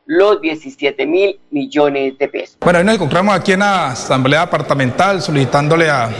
los 0.06 0.40
17 0.40 1.06
mil 1.06 1.40
millones 1.50 2.18
de 2.18 2.28
pesos. 2.28 2.58
Bueno, 2.60 2.80
hoy 2.80 2.84
nos 2.84 2.94
encontramos 2.96 3.34
aquí 3.34 3.52
en 3.52 3.60
la 3.60 3.92
Asamblea 3.92 4.42
Departamental 4.42 5.22
solicitándole 5.22 5.88
a 5.88 6.10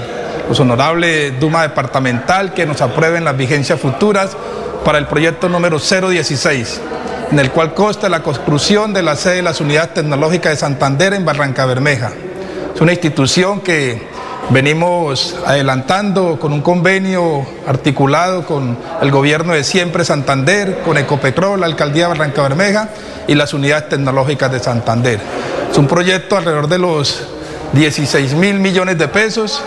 los 0.48 0.58
honorables 0.60 1.38
Duma 1.40 1.62
Departamental 1.62 2.52
que 2.54 2.66
nos 2.66 2.80
aprueben 2.80 3.24
las 3.24 3.36
vigencias 3.36 3.80
futuras 3.80 4.36
para 4.84 4.98
el 4.98 5.06
proyecto 5.06 5.48
número 5.48 5.78
016, 5.78 6.80
en 7.30 7.38
el 7.38 7.50
cual 7.50 7.74
consta 7.74 8.08
la 8.08 8.22
construcción 8.22 8.92
de 8.92 9.02
la 9.02 9.16
sede 9.16 9.36
de 9.36 9.42
las 9.42 9.60
unidades 9.60 9.94
tecnológicas 9.94 10.52
de 10.52 10.56
Santander 10.56 11.14
en 11.14 11.24
Barranca 11.24 11.64
Bermeja. 11.64 12.12
Es 12.74 12.80
una 12.80 12.92
institución 12.92 13.60
que 13.60 14.14
venimos 14.50 15.36
adelantando 15.46 16.38
con 16.38 16.52
un 16.52 16.60
convenio 16.60 17.46
articulado 17.66 18.44
con 18.44 18.76
el 19.00 19.10
gobierno 19.10 19.54
de 19.54 19.64
siempre 19.64 20.04
Santander, 20.04 20.80
con 20.84 20.98
Ecopetrol, 20.98 21.60
la 21.60 21.66
alcaldía 21.66 22.04
de 22.04 22.08
Barranca 22.10 22.42
Bermeja 22.42 22.90
y 23.26 23.34
las 23.34 23.54
unidades 23.54 23.88
tecnológicas 23.88 24.52
de 24.52 24.60
Santander. 24.60 25.20
Es 25.70 25.78
un 25.78 25.86
proyecto 25.86 26.36
alrededor 26.36 26.68
de 26.68 26.78
los 26.78 27.26
16 27.72 28.34
mil 28.34 28.60
millones 28.60 28.98
de 28.98 29.08
pesos, 29.08 29.62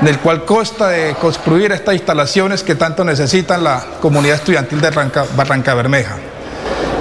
del 0.00 0.18
cual 0.18 0.44
consta 0.44 0.88
de 0.88 1.14
construir 1.14 1.72
estas 1.72 1.94
instalaciones 1.94 2.62
que 2.62 2.74
tanto 2.74 3.04
necesitan 3.04 3.64
la 3.64 3.84
comunidad 4.00 4.36
estudiantil 4.36 4.80
de 4.80 4.90
Barranca, 4.90 5.74
Bermeja. 5.74 6.16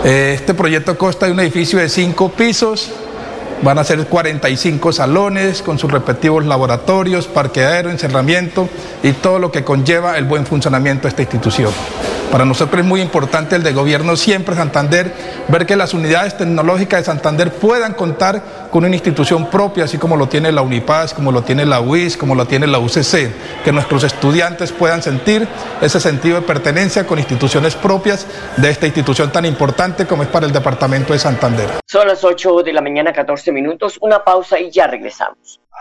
Eh, 0.03 0.33
este 0.35 0.53
proyecto 0.53 0.97
consta 0.97 1.25
de 1.25 1.31
un 1.31 1.39
edificio 1.39 1.79
de 1.79 1.89
cinco 1.89 2.31
pisos, 2.31 2.91
van 3.61 3.77
a 3.77 3.83
ser 3.83 4.05
45 4.05 4.91
salones 4.91 5.61
con 5.61 5.79
sus 5.79 5.91
respectivos 5.91 6.45
laboratorios, 6.45 7.27
parqueadero, 7.27 7.89
encerramiento 7.89 8.67
y 9.01 9.13
todo 9.13 9.39
lo 9.39 9.51
que 9.51 9.63
conlleva 9.63 10.17
el 10.17 10.25
buen 10.25 10.45
funcionamiento 10.45 11.03
de 11.03 11.09
esta 11.09 11.21
institución. 11.21 11.71
Para 12.33 12.45
nosotros 12.45 12.81
es 12.81 12.87
muy 12.87 12.99
importante 12.99 13.55
el 13.55 13.61
de 13.61 13.73
gobierno 13.73 14.15
siempre 14.15 14.55
Santander, 14.55 15.13
ver 15.49 15.67
que 15.67 15.75
las 15.75 15.93
unidades 15.93 16.35
tecnológicas 16.35 17.01
de 17.01 17.05
Santander 17.05 17.53
puedan 17.53 17.93
contar 17.93 18.69
con 18.71 18.83
una 18.83 18.95
institución 18.95 19.51
propia, 19.51 19.83
así 19.83 19.99
como 19.99 20.17
lo 20.17 20.27
tiene 20.27 20.51
la 20.51 20.63
UNIPAS, 20.63 21.13
como 21.13 21.31
lo 21.31 21.43
tiene 21.43 21.63
la 21.63 21.79
UIS, 21.79 22.17
como 22.17 22.33
lo 22.33 22.47
tiene 22.47 22.65
la 22.65 22.79
UCC, 22.79 23.61
que 23.63 23.71
nuestros 23.71 24.03
estudiantes 24.03 24.71
puedan 24.71 25.03
sentir 25.03 25.47
ese 25.79 25.99
sentido 25.99 26.37
de 26.37 26.41
pertenencia 26.41 27.05
con 27.05 27.19
instituciones 27.19 27.75
propias 27.75 28.25
de 28.57 28.67
esta 28.67 28.87
institución 28.87 29.31
tan 29.31 29.45
importante 29.45 30.07
como 30.07 30.23
es 30.23 30.29
para 30.29 30.47
el 30.47 30.51
departamento 30.51 31.13
de 31.13 31.19
Santander. 31.19 31.69
Son 31.85 32.07
las 32.07 32.23
8 32.23 32.63
de 32.63 32.73
la 32.73 32.81
mañana, 32.81 33.13
14 33.13 33.51
minutos, 33.51 33.99
una 34.01 34.23
pausa 34.23 34.59
y 34.59 34.71
ya 34.71 34.87
regresamos. 34.87 35.59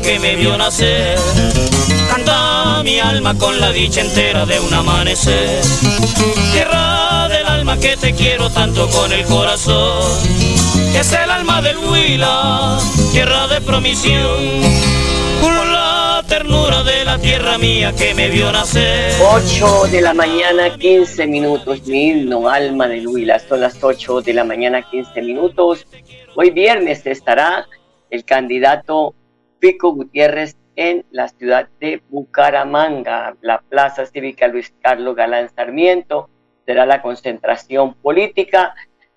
que 0.00 0.18
me 0.18 0.36
vio 0.36 0.56
nacer. 0.56 1.18
Canta 2.08 2.82
mi 2.82 2.98
alma 2.98 3.36
con 3.36 3.60
la 3.60 3.70
dicha 3.70 4.00
entera 4.00 4.46
de 4.46 4.60
un 4.60 4.72
amanecer. 4.72 5.62
Tierra 6.52 7.28
del 7.28 7.46
alma 7.46 7.78
que 7.78 7.96
te 7.96 8.14
quiero 8.14 8.50
tanto 8.50 8.88
con 8.88 9.12
el 9.12 9.24
corazón. 9.24 10.02
Es 10.94 11.12
el 11.12 11.30
alma 11.30 11.62
del 11.62 11.78
Huila, 11.78 12.78
tierra 13.12 13.46
de 13.48 13.60
promisión. 13.60 14.98
Ternura 16.28 16.82
de 16.82 17.06
la 17.06 17.18
tierra 17.18 17.56
mía 17.56 17.94
que 17.96 18.12
me 18.12 18.28
vio 18.28 18.52
nacer. 18.52 19.14
8 19.18 19.84
de 19.90 20.02
la 20.02 20.12
mañana, 20.12 20.76
15 20.76 21.26
minutos. 21.26 21.86
Mi 21.86 22.10
himno, 22.10 22.50
alma 22.50 22.86
del 22.86 23.08
Huila. 23.08 23.38
Son 23.38 23.62
las 23.62 23.82
8 23.82 24.20
de 24.20 24.34
la 24.34 24.44
mañana, 24.44 24.82
15 24.90 25.22
minutos. 25.22 25.86
Hoy 26.36 26.50
viernes 26.50 27.06
estará 27.06 27.66
el 28.10 28.24
candidato 28.26 29.14
Pico 29.58 29.92
Gutiérrez 29.92 30.56
en 30.76 31.04
la 31.10 31.28
ciudad 31.28 31.68
de 31.80 32.02
Bucaramanga, 32.08 33.36
la 33.40 33.60
Plaza 33.60 34.06
Cívica 34.06 34.46
Luis 34.46 34.72
Carlos 34.80 35.16
Galán 35.16 35.48
Sarmiento. 35.54 36.30
Será 36.64 36.86
la 36.86 37.02
concentración 37.02 37.94
política 37.94 38.74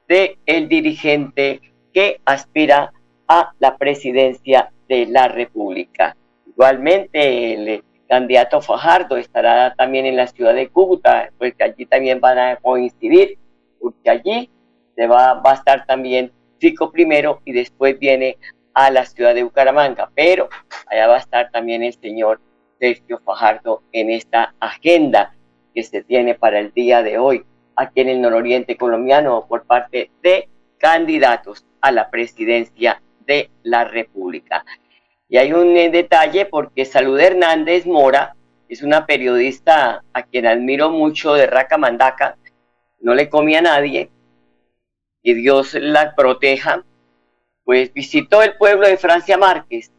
de 0.07 0.37
dirigente 0.67 1.61
que 1.93 2.19
aspira 2.25 2.93
a 3.27 3.53
la 3.59 3.77
presidencia 3.77 4.71
de 4.87 5.05
la 5.05 5.27
República. 5.27 6.15
Igualmente, 6.47 7.53
el 7.53 7.83
candidato 8.07 8.59
Fajardo 8.61 9.17
estará 9.17 9.73
también 9.75 10.05
en 10.05 10.17
la 10.17 10.27
ciudad 10.27 10.53
de 10.53 10.67
Cúcuta, 10.67 11.31
pues 11.37 11.55
que 11.55 11.63
allí 11.63 11.85
también 11.85 12.19
van 12.19 12.39
a 12.39 12.55
coincidir, 12.57 13.37
porque 13.79 14.09
allí 14.09 14.49
se 14.95 15.07
va, 15.07 15.41
a 15.43 15.53
estar 15.53 15.85
también 15.85 16.31
Fico 16.59 16.91
primero 16.91 17.41
y 17.45 17.53
después 17.53 17.97
viene 17.97 18.37
a 18.73 18.89
la 18.89 19.05
ciudad 19.05 19.35
de 19.35 19.43
Bucaramanga, 19.43 20.09
pero 20.15 20.49
allá 20.87 21.07
va 21.07 21.15
a 21.15 21.19
estar 21.19 21.51
también 21.51 21.83
el 21.83 21.93
señor 21.93 22.39
Sergio 22.79 23.19
Fajardo 23.19 23.83
en 23.91 24.09
esta 24.09 24.53
agenda 24.59 25.35
que 25.73 25.83
se 25.83 26.03
tiene 26.03 26.35
para 26.35 26.59
el 26.59 26.73
día 26.73 27.03
de 27.03 27.17
hoy 27.17 27.45
aquí 27.75 28.01
en 28.01 28.09
el 28.09 28.21
nororiente 28.21 28.77
colombiano 28.77 29.45
por 29.47 29.63
parte 29.63 30.11
de 30.21 30.49
candidatos 30.77 31.65
a 31.79 31.91
la 31.91 32.09
presidencia 32.09 33.01
de 33.25 33.49
la 33.63 33.85
República. 33.85 34.65
Y 35.29 35.37
hay 35.37 35.53
un 35.53 35.75
eh, 35.77 35.89
detalle 35.89 36.45
porque 36.45 36.85
Salud 36.85 37.19
Hernández 37.19 37.85
Mora 37.85 38.35
es 38.67 38.81
una 38.81 39.05
periodista 39.05 40.03
a 40.13 40.23
quien 40.23 40.45
admiro 40.45 40.89
mucho 40.89 41.33
de 41.33 41.45
Raca 41.45 41.77
Mandaca, 41.77 42.37
no 42.99 43.13
le 43.13 43.29
comía 43.29 43.59
a 43.59 43.63
nadie, 43.63 44.09
y 45.23 45.33
Dios 45.33 45.73
la 45.73 46.15
proteja, 46.15 46.83
pues 47.63 47.93
visitó 47.93 48.41
el 48.41 48.57
pueblo 48.57 48.87
de 48.87 48.97
Francia 48.97 49.37
Márquez 49.37 49.91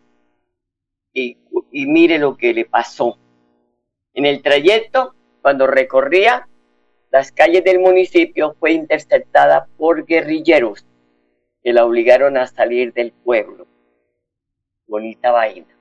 y, 1.12 1.38
y 1.70 1.86
mire 1.86 2.18
lo 2.18 2.36
que 2.36 2.52
le 2.52 2.64
pasó. 2.64 3.18
En 4.14 4.26
el 4.26 4.42
trayecto, 4.42 5.14
cuando 5.40 5.66
recorría 5.66 6.48
las 7.10 7.32
calles 7.32 7.64
del 7.64 7.78
municipio, 7.78 8.56
fue 8.58 8.72
interceptada 8.72 9.68
por 9.76 10.06
guerrilleros 10.06 10.86
que 11.62 11.72
la 11.72 11.84
obligaron 11.84 12.36
a 12.36 12.46
salir 12.46 12.92
del 12.92 13.12
pueblo. 13.12 13.66
Bonita 14.86 15.30
vaina. 15.30 15.76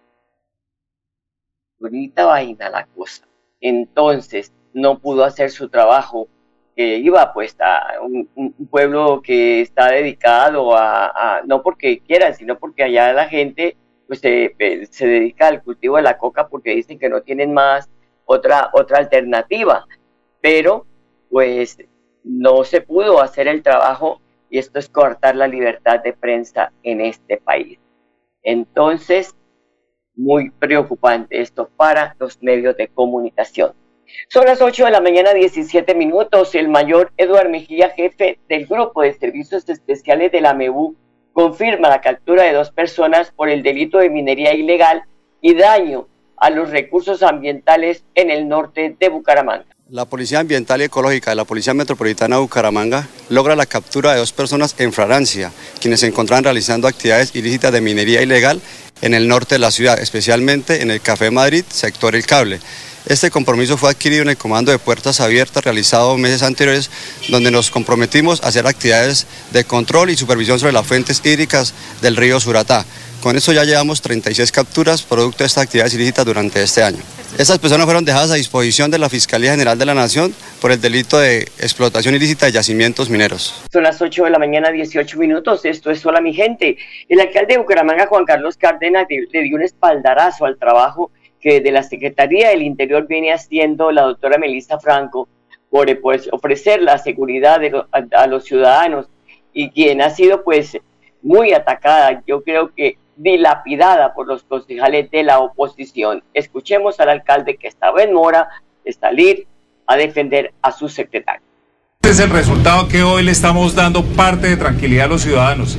Bonita 1.80 2.26
vaina 2.26 2.70
la 2.70 2.86
cosa. 2.86 3.28
Entonces, 3.60 4.54
no 4.74 5.00
pudo 5.00 5.24
hacer 5.24 5.52
su 5.52 5.70
trabajo 5.70 6.28
que 6.76 6.98
iba 6.98 7.34
pues 7.34 7.56
a 7.60 8.00
un, 8.02 8.30
un 8.36 8.68
pueblo 8.68 9.22
que 9.22 9.62
está 9.62 9.90
dedicado 9.92 10.76
a, 10.76 11.08
a, 11.08 11.42
no 11.44 11.62
porque 11.62 12.00
quieran, 12.00 12.36
sino 12.36 12.58
porque 12.58 12.84
allá 12.84 13.14
la 13.14 13.28
gente 13.28 13.78
pues 14.08 14.20
se, 14.20 14.56
se, 14.90 15.08
dedica 15.08 15.48
al 15.48 15.64
cultivo 15.64 15.96
de 15.96 16.02
la 16.02 16.18
coca 16.18 16.48
porque 16.50 16.76
dicen 16.76 17.00
que 17.00 17.08
no 17.08 17.22
tienen 17.22 17.54
más 17.54 17.90
otra, 18.26 18.70
otra 18.74 18.98
alternativa. 18.98 19.86
Pero 20.42 20.86
pues 21.30 21.78
no 22.24 22.64
se 22.64 22.82
pudo 22.82 23.22
hacer 23.22 23.48
el 23.48 23.64
trabajo 23.64 24.20
y 24.50 24.58
esto 24.58 24.80
es 24.80 24.90
cortar 24.90 25.36
la 25.36 25.48
libertad 25.48 26.02
de 26.02 26.12
prensa 26.12 26.74
en 26.84 27.00
este 27.00 27.38
país. 27.38 27.80
Entonces, 28.44 29.34
muy 30.14 30.50
preocupante 30.50 31.42
esto 31.42 31.70
para 31.70 32.16
los 32.20 32.42
medios 32.44 32.76
de 32.76 32.90
comunicación. 32.90 33.74
Son 34.30 34.46
las 34.46 34.62
8 34.62 34.86
de 34.86 34.92
la 34.92 35.02
mañana, 35.02 35.34
17 35.34 35.96
minutos. 35.96 36.56
El 36.56 36.70
mayor 36.70 37.12
Eduard 37.18 37.50
Mejía, 37.50 37.90
jefe 37.90 38.40
del 38.48 38.66
Grupo 38.66 39.02
de 39.02 39.14
Servicios 39.14 39.68
Especiales 39.68 40.32
de 40.32 40.42
la 40.42 40.54
MEU, 40.54 40.96
confirma 41.34 41.90
la 41.90 42.02
captura 42.02 42.44
de 42.44 42.54
dos 42.54 42.72
personas 42.72 43.32
por 43.32 43.50
el 43.50 43.64
delito 43.64 43.98
de 43.98 44.10
minería 44.10 44.54
ilegal 44.54 45.04
y 45.42 45.54
daño 45.56 46.08
a 46.38 46.50
los 46.50 46.72
recursos 46.72 47.24
ambientales 47.24 48.04
en 48.16 48.32
el 48.32 48.48
norte 48.48 48.96
de 49.00 49.10
Bucaramanga. 49.10 49.66
La 49.90 50.06
Policía 50.06 50.40
Ambiental 50.40 50.82
y 50.82 50.86
Ecológica 50.86 51.32
de 51.32 51.36
la 51.36 51.44
Policía 51.44 51.74
Metropolitana 51.74 52.38
de 52.38 52.42
Bucaramanga 52.42 53.08
logra 53.30 53.58
la 53.58 53.66
captura 53.66 54.14
de 54.14 54.20
dos 54.20 54.32
personas 54.32 54.74
en 54.78 54.94
Francia, 54.94 55.52
quienes 55.82 56.00
se 56.00 56.08
encontraban 56.08 56.46
realizando 56.46 56.88
actividades 56.88 57.36
ilícitas 57.36 57.74
de 57.74 57.82
minería 57.82 58.22
ilegal 58.22 58.62
en 59.02 59.14
el 59.14 59.28
norte 59.28 59.56
de 59.56 59.60
la 59.60 59.70
ciudad, 59.70 60.00
especialmente 60.00 60.82
en 60.82 60.92
el 60.92 61.02
Café 61.02 61.30
Madrid, 61.30 61.66
sector 61.68 62.16
El 62.16 62.26
Cable. 62.26 62.62
Este 63.08 63.32
compromiso 63.32 63.78
fue 63.78 63.90
adquirido 63.90 64.22
en 64.22 64.30
el 64.30 64.38
Comando 64.38 64.72
de 64.72 64.78
Puertas 64.78 65.22
Abiertas 65.22 65.64
realizado 65.64 66.18
meses 66.18 66.44
anteriores, 66.44 66.92
donde 67.30 67.50
nos 67.50 67.72
comprometimos 67.72 68.44
a 68.44 68.48
hacer 68.48 68.68
actividades 68.68 69.26
de 69.52 69.64
control 69.64 70.12
y 70.12 70.16
supervisión 70.16 70.60
sobre 70.60 70.74
las 70.74 70.86
fuentes 70.86 71.20
hídricas 71.26 71.74
del 72.02 72.16
río 72.16 72.40
Suratá. 72.40 72.86
Con 73.22 73.36
eso 73.36 73.54
ya 73.54 73.64
llevamos 73.64 74.02
36 74.02 74.52
capturas 74.52 75.02
producto 75.02 75.40
de 75.40 75.48
estas 75.48 75.64
actividades 75.64 75.94
ilícitas 75.94 76.26
durante 76.26 76.62
este 76.62 76.84
año. 76.84 77.00
Estas 77.38 77.60
personas 77.60 77.86
fueron 77.86 78.04
dejadas 78.04 78.32
a 78.32 78.36
disposición 78.36 78.92
de 78.92 79.00
la 79.00 79.10
Fiscalía 79.10 79.52
General 79.52 79.78
de 79.78 79.86
la 79.86 79.94
Nación 79.94 80.34
por 80.60 80.72
el 80.72 80.82
delito 80.82 81.18
de 81.18 81.42
explotación 81.60 82.14
ilícita 82.14 82.46
de 82.46 82.52
yacimientos 82.52 83.10
mineros. 83.10 83.64
Son 83.72 83.84
las 83.84 84.02
8 84.02 84.26
de 84.26 84.30
la 84.30 84.38
mañana, 84.38 84.70
18 84.70 85.18
minutos. 85.18 85.66
Esto 85.66 85.92
es 85.92 86.06
Hola 86.06 86.20
mi 86.20 86.34
gente. 86.34 86.78
El 87.08 87.20
alcalde 87.20 87.54
de 87.54 87.60
Bucaramanga, 87.60 88.06
Juan 88.08 88.26
Carlos 88.26 88.58
Cárdenas, 88.58 89.08
le 89.10 89.42
dio 89.44 89.56
un 89.56 89.64
espaldarazo 89.64 90.46
al 90.46 90.58
trabajo 90.58 91.12
que 91.42 91.60
de 91.60 91.72
la 91.72 91.84
Secretaría 91.84 92.50
del 92.50 92.62
Interior 92.62 93.08
viene 93.08 93.34
haciendo 93.34 93.92
la 93.92 94.04
doctora 94.04 94.38
Melissa 94.38 94.80
Franco 94.80 95.28
por 95.70 96.00
pues, 96.02 96.30
ofrecer 96.32 96.82
la 96.82 96.98
seguridad 96.98 97.60
de 97.60 97.84
a, 97.92 98.22
a 98.22 98.28
los 98.28 98.46
ciudadanos 98.46 99.08
y 99.54 99.70
quien 99.72 100.02
ha 100.02 100.10
sido 100.10 100.44
pues 100.44 100.78
muy 101.22 101.54
atacada. 101.54 102.22
Yo 102.28 102.44
creo 102.44 102.74
que 102.74 102.98
dilapidada 103.16 104.14
por 104.14 104.28
los 104.28 104.44
concejales 104.44 105.10
de 105.12 105.24
la 105.24 105.40
oposición. 105.40 106.24
Escuchemos 106.34 107.00
al 107.00 107.10
alcalde 107.10 107.58
que 107.58 107.68
estaba 107.68 108.04
en 108.04 108.14
mora 108.14 108.50
de 108.84 108.94
salir 108.94 109.48
a 109.88 109.96
defender 109.96 110.54
a 110.62 110.72
su 110.72 110.90
secretario. 110.90 111.42
Este 112.02 112.14
es 112.14 112.20
el 112.20 112.32
resultado 112.32 112.88
que 112.88 113.04
hoy 113.04 113.24
le 113.24 113.32
estamos 113.32 113.76
dando 113.76 114.04
parte 114.04 114.48
de 114.48 114.58
tranquilidad 114.58 115.06
a 115.06 115.10
los 115.10 115.22
ciudadanos. 115.22 115.78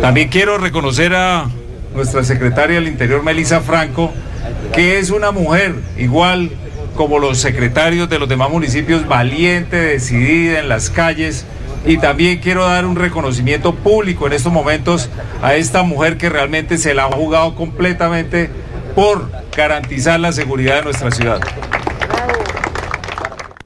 También 0.00 0.28
quiero 0.28 0.58
reconocer 0.58 1.14
a 1.14 1.48
nuestra 1.94 2.24
secretaria 2.24 2.76
del 2.76 2.88
Interior, 2.88 3.22
Melissa 3.22 3.60
Franco, 3.60 4.12
que 4.72 4.98
es 4.98 5.10
una 5.10 5.30
mujer 5.30 5.74
igual 5.96 6.50
como 6.94 7.18
los 7.18 7.38
secretarios 7.38 8.08
de 8.08 8.18
los 8.18 8.28
demás 8.28 8.50
municipios, 8.50 9.06
valiente, 9.06 9.76
decidida 9.76 10.60
en 10.60 10.68
las 10.68 10.90
calles, 10.90 11.44
y 11.86 11.98
también 11.98 12.38
quiero 12.38 12.64
dar 12.66 12.86
un 12.86 12.96
reconocimiento 12.96 13.74
público 13.74 14.26
en 14.26 14.32
estos 14.32 14.52
momentos 14.52 15.10
a 15.42 15.54
esta 15.54 15.82
mujer 15.82 16.16
que 16.16 16.30
realmente 16.30 16.78
se 16.78 16.94
la 16.94 17.04
ha 17.04 17.12
jugado 17.12 17.54
completamente 17.54 18.48
por 18.94 19.28
garantizar 19.54 20.18
la 20.18 20.32
seguridad 20.32 20.76
de 20.76 20.82
nuestra 20.82 21.10
ciudad. 21.10 21.40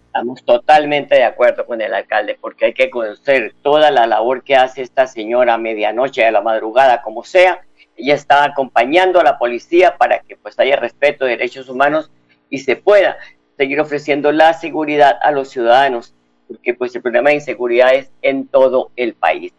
Estamos 0.06 0.42
totalmente 0.44 1.14
de 1.14 1.22
acuerdo 1.22 1.64
con 1.64 1.80
el 1.80 1.94
alcalde 1.94 2.36
porque 2.40 2.66
hay 2.66 2.74
que 2.74 2.90
conocer 2.90 3.54
toda 3.62 3.92
la 3.92 4.06
labor 4.06 4.42
que 4.42 4.56
hace 4.56 4.82
esta 4.82 5.06
señora 5.06 5.54
a 5.54 5.58
medianoche, 5.58 6.26
a 6.26 6.32
la 6.32 6.40
madrugada, 6.40 7.02
como 7.02 7.22
sea. 7.22 7.60
Ella 7.98 8.14
está 8.14 8.44
acompañando 8.44 9.20
a 9.20 9.24
la 9.24 9.38
policía 9.38 9.98
para 9.98 10.20
que 10.20 10.37
pues 10.37 10.58
haya 10.58 10.76
respeto 10.76 11.26
de 11.26 11.32
derechos 11.32 11.68
humanos 11.68 12.11
y 12.48 12.58
se 12.58 12.76
pueda 12.76 13.18
seguir 13.58 13.80
ofreciendo 13.80 14.32
la 14.32 14.54
seguridad 14.54 15.18
a 15.20 15.32
los 15.32 15.50
ciudadanos 15.50 16.14
porque 16.48 16.74
pues 16.74 16.96
el 16.96 17.02
problema 17.02 17.28
de 17.28 17.37
inseguridad 17.37 17.94
es 17.94 18.11
en 18.22 18.48
todo 18.48 18.90
el 18.96 19.14
país. 19.14 19.52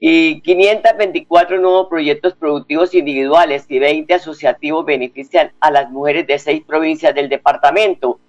Y 0.00 0.40
524 0.42 1.58
nuevos 1.58 1.88
proyectos 1.88 2.34
productivos 2.34 2.94
individuales 2.94 3.64
y 3.68 3.78
20 3.78 4.14
asociativos 4.14 4.84
benefician 4.84 5.52
a 5.60 5.70
las 5.70 5.90
mujeres 5.90 6.26
de 6.26 6.38
seis 6.38 6.62
provincias 6.64 7.14
del 7.14 7.28
departamento. 7.28 8.20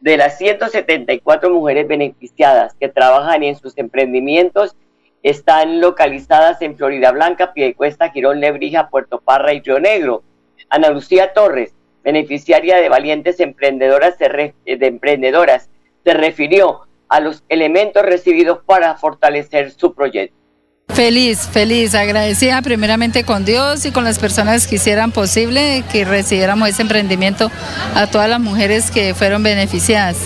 De 0.00 0.16
las 0.16 0.38
174 0.38 1.50
mujeres 1.50 1.88
beneficiadas 1.88 2.74
que 2.78 2.88
trabajan 2.88 3.42
en 3.42 3.56
sus 3.56 3.76
emprendimientos, 3.76 4.76
están 5.28 5.80
localizadas 5.80 6.62
en 6.62 6.76
Florida 6.76 7.10
Blanca, 7.10 7.52
Piedecuesta, 7.52 8.10
Girón, 8.10 8.38
Lebrija, 8.38 8.90
Puerto 8.90 9.20
Parra 9.20 9.52
y 9.52 9.60
Río 9.60 9.80
Negro. 9.80 10.22
Ana 10.68 10.90
Lucía 10.90 11.32
Torres, 11.32 11.74
beneficiaria 12.04 12.76
de 12.76 12.88
Valientes 12.88 13.40
Emprendedoras, 13.40 14.16
de 14.18 14.54
Emprendedoras, 14.64 15.68
se 16.04 16.14
refirió 16.14 16.82
a 17.08 17.18
los 17.18 17.42
elementos 17.48 18.04
recibidos 18.04 18.60
para 18.64 18.94
fortalecer 18.94 19.72
su 19.72 19.94
proyecto. 19.94 20.36
Feliz, 20.96 21.48
feliz, 21.52 21.94
agradecida 21.94 22.62
primeramente 22.62 23.24
con 23.24 23.44
Dios 23.44 23.84
y 23.84 23.92
con 23.92 24.04
las 24.04 24.18
personas 24.18 24.66
que 24.66 24.76
hicieran 24.76 25.12
posible 25.12 25.84
que 25.92 26.06
recibiéramos 26.06 26.70
ese 26.70 26.80
emprendimiento 26.80 27.50
a 27.94 28.06
todas 28.06 28.30
las 28.30 28.40
mujeres 28.40 28.90
que 28.90 29.14
fueron 29.14 29.42
beneficiadas. 29.42 30.16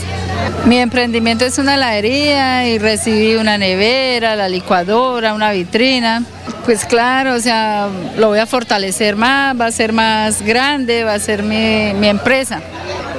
Mi 0.67 0.79
emprendimiento 0.79 1.45
es 1.45 1.59
una 1.59 1.75
heladería 1.75 2.69
y 2.69 2.79
recibí 2.79 3.35
una 3.35 3.59
nevera, 3.59 4.37
la 4.37 4.49
licuadora, 4.49 5.35
una 5.35 5.51
vitrina. 5.51 6.23
Pues 6.65 6.85
claro, 6.85 7.35
o 7.35 7.41
sea, 7.41 7.89
lo 8.17 8.29
voy 8.29 8.39
a 8.39 8.47
fortalecer 8.47 9.17
más, 9.17 9.61
va 9.61 9.67
a 9.67 9.73
ser 9.73 9.93
más 9.93 10.43
grande, 10.43 11.03
va 11.03 11.15
a 11.15 11.19
ser 11.19 11.43
mi, 11.43 11.95
mi 11.95 12.09
empresa. 12.09 12.61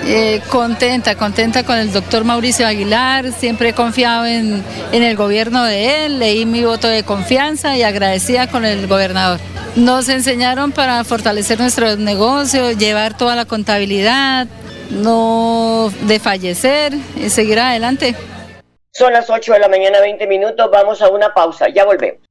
Eh, 0.04 0.42
contenta, 0.50 1.16
contenta 1.16 1.64
con 1.64 1.78
el 1.78 1.94
doctor 1.94 2.24
Mauricio 2.24 2.66
Aguilar, 2.66 3.32
siempre 3.32 3.70
he 3.70 3.74
confiado 3.74 4.26
en, 4.26 4.64
en 4.92 5.04
el 5.04 5.16
gobierno 5.16 5.64
de 5.64 6.06
él, 6.06 6.20
leí 6.20 6.46
mi 6.46 6.64
voto 6.64 6.88
de 6.88 7.04
confianza 7.04 7.78
y 7.78 7.84
agradecida 7.84 8.50
con 8.50 8.66
el 8.66 8.88
gobernador. 8.88 9.40
Nos 9.76 10.10
enseñaron 10.10 10.72
para 10.72 11.04
fortalecer 11.04 11.60
nuestro 11.60 11.96
negocio, 11.98 12.72
llevar 12.72 13.16
toda 13.16 13.36
la 13.36 13.46
contabilidad, 13.46 14.48
no 14.90 15.92
desfallecer 16.02 16.94
y 17.16 17.30
seguir 17.30 17.60
adelante. 17.60 18.16
Son 18.92 19.14
las 19.14 19.30
8 19.30 19.54
de 19.54 19.60
la 19.60 19.70
mañana, 19.70 20.02
20 20.02 20.28
minutos, 20.28 20.70
vamos 20.72 21.02
a 21.02 21.10
una 21.10 21.34
pausa, 21.34 21.68
ya 21.70 21.86
volvemos. 21.86 22.31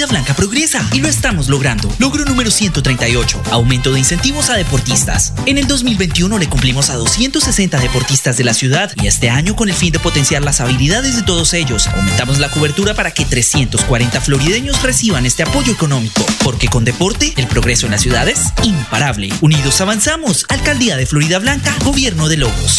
Florida 0.00 0.18
Blanca 0.18 0.34
progresa 0.34 0.88
y 0.94 1.00
lo 1.00 1.08
estamos 1.08 1.50
logrando. 1.50 1.94
Logro 1.98 2.24
número 2.24 2.50
138, 2.50 3.42
aumento 3.50 3.92
de 3.92 3.98
incentivos 3.98 4.48
a 4.48 4.54
deportistas. 4.54 5.34
En 5.44 5.58
el 5.58 5.66
2021 5.66 6.38
le 6.38 6.48
cumplimos 6.48 6.88
a 6.88 6.94
260 6.94 7.78
deportistas 7.78 8.38
de 8.38 8.44
la 8.44 8.54
ciudad 8.54 8.90
y 9.02 9.08
este 9.08 9.28
año 9.28 9.54
con 9.54 9.68
el 9.68 9.74
fin 9.74 9.92
de 9.92 9.98
potenciar 9.98 10.42
las 10.42 10.62
habilidades 10.62 11.16
de 11.16 11.22
todos 11.22 11.52
ellos, 11.52 11.86
aumentamos 11.88 12.38
la 12.38 12.50
cobertura 12.50 12.94
para 12.94 13.10
que 13.10 13.26
340 13.26 14.22
florideños 14.22 14.82
reciban 14.82 15.26
este 15.26 15.42
apoyo 15.42 15.70
económico. 15.70 16.24
Porque 16.44 16.68
con 16.68 16.86
deporte, 16.86 17.34
el 17.36 17.46
progreso 17.46 17.84
en 17.84 17.92
la 17.92 17.98
ciudad 17.98 18.26
es 18.26 18.40
imparable. 18.62 19.28
Unidos 19.42 19.82
avanzamos. 19.82 20.46
Alcaldía 20.48 20.96
de 20.96 21.04
Florida 21.04 21.38
Blanca, 21.40 21.76
Gobierno 21.84 22.30
de 22.30 22.38
Logos. 22.38 22.78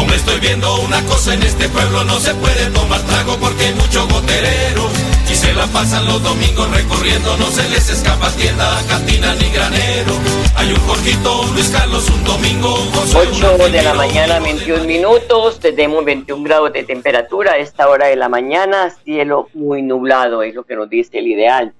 Como 0.00 0.14
estoy 0.14 0.40
viendo 0.40 0.80
una 0.80 1.04
cosa 1.04 1.34
en 1.34 1.42
este 1.42 1.68
pueblo 1.68 2.02
no 2.04 2.18
se 2.18 2.34
puede 2.36 2.70
tomar 2.70 3.02
trago 3.02 3.36
porque 3.36 3.66
hay 3.66 3.74
mucho 3.74 4.08
goterero. 4.08 4.88
Y 5.30 5.34
se 5.34 5.52
la 5.52 5.66
pasan 5.66 6.06
los 6.06 6.22
domingos 6.22 6.70
recorriendo 6.70 7.36
no 7.36 7.44
se 7.50 7.68
les 7.68 7.90
escapa 7.90 8.30
tienda, 8.30 8.80
cantina 8.88 9.34
ni 9.34 9.50
granero. 9.50 10.14
Hay 10.56 10.72
un 10.72 10.80
Jorgito, 10.88 11.42
un 11.42 11.52
Luis 11.52 11.68
Carlos, 11.68 12.08
un 12.08 12.24
domingo 12.24 12.80
un 12.80 12.90
José, 12.92 13.18
un 13.18 13.44
8 13.44 13.68
de 13.68 13.82
la 13.82 13.92
mañana, 13.92 14.40
21 14.40 14.84
minutos, 14.84 15.60
tenemos 15.60 16.02
21 16.02 16.44
grados 16.44 16.72
de 16.72 16.82
temperatura 16.84 17.52
a 17.52 17.58
esta 17.58 17.86
hora 17.90 18.06
de 18.06 18.16
la 18.16 18.30
mañana, 18.30 18.88
cielo 19.04 19.50
muy 19.52 19.82
nublado, 19.82 20.42
es 20.42 20.54
lo 20.54 20.64
que 20.64 20.76
nos 20.76 20.88
dice 20.88 21.18
el 21.18 21.26
ideal. 21.26 21.74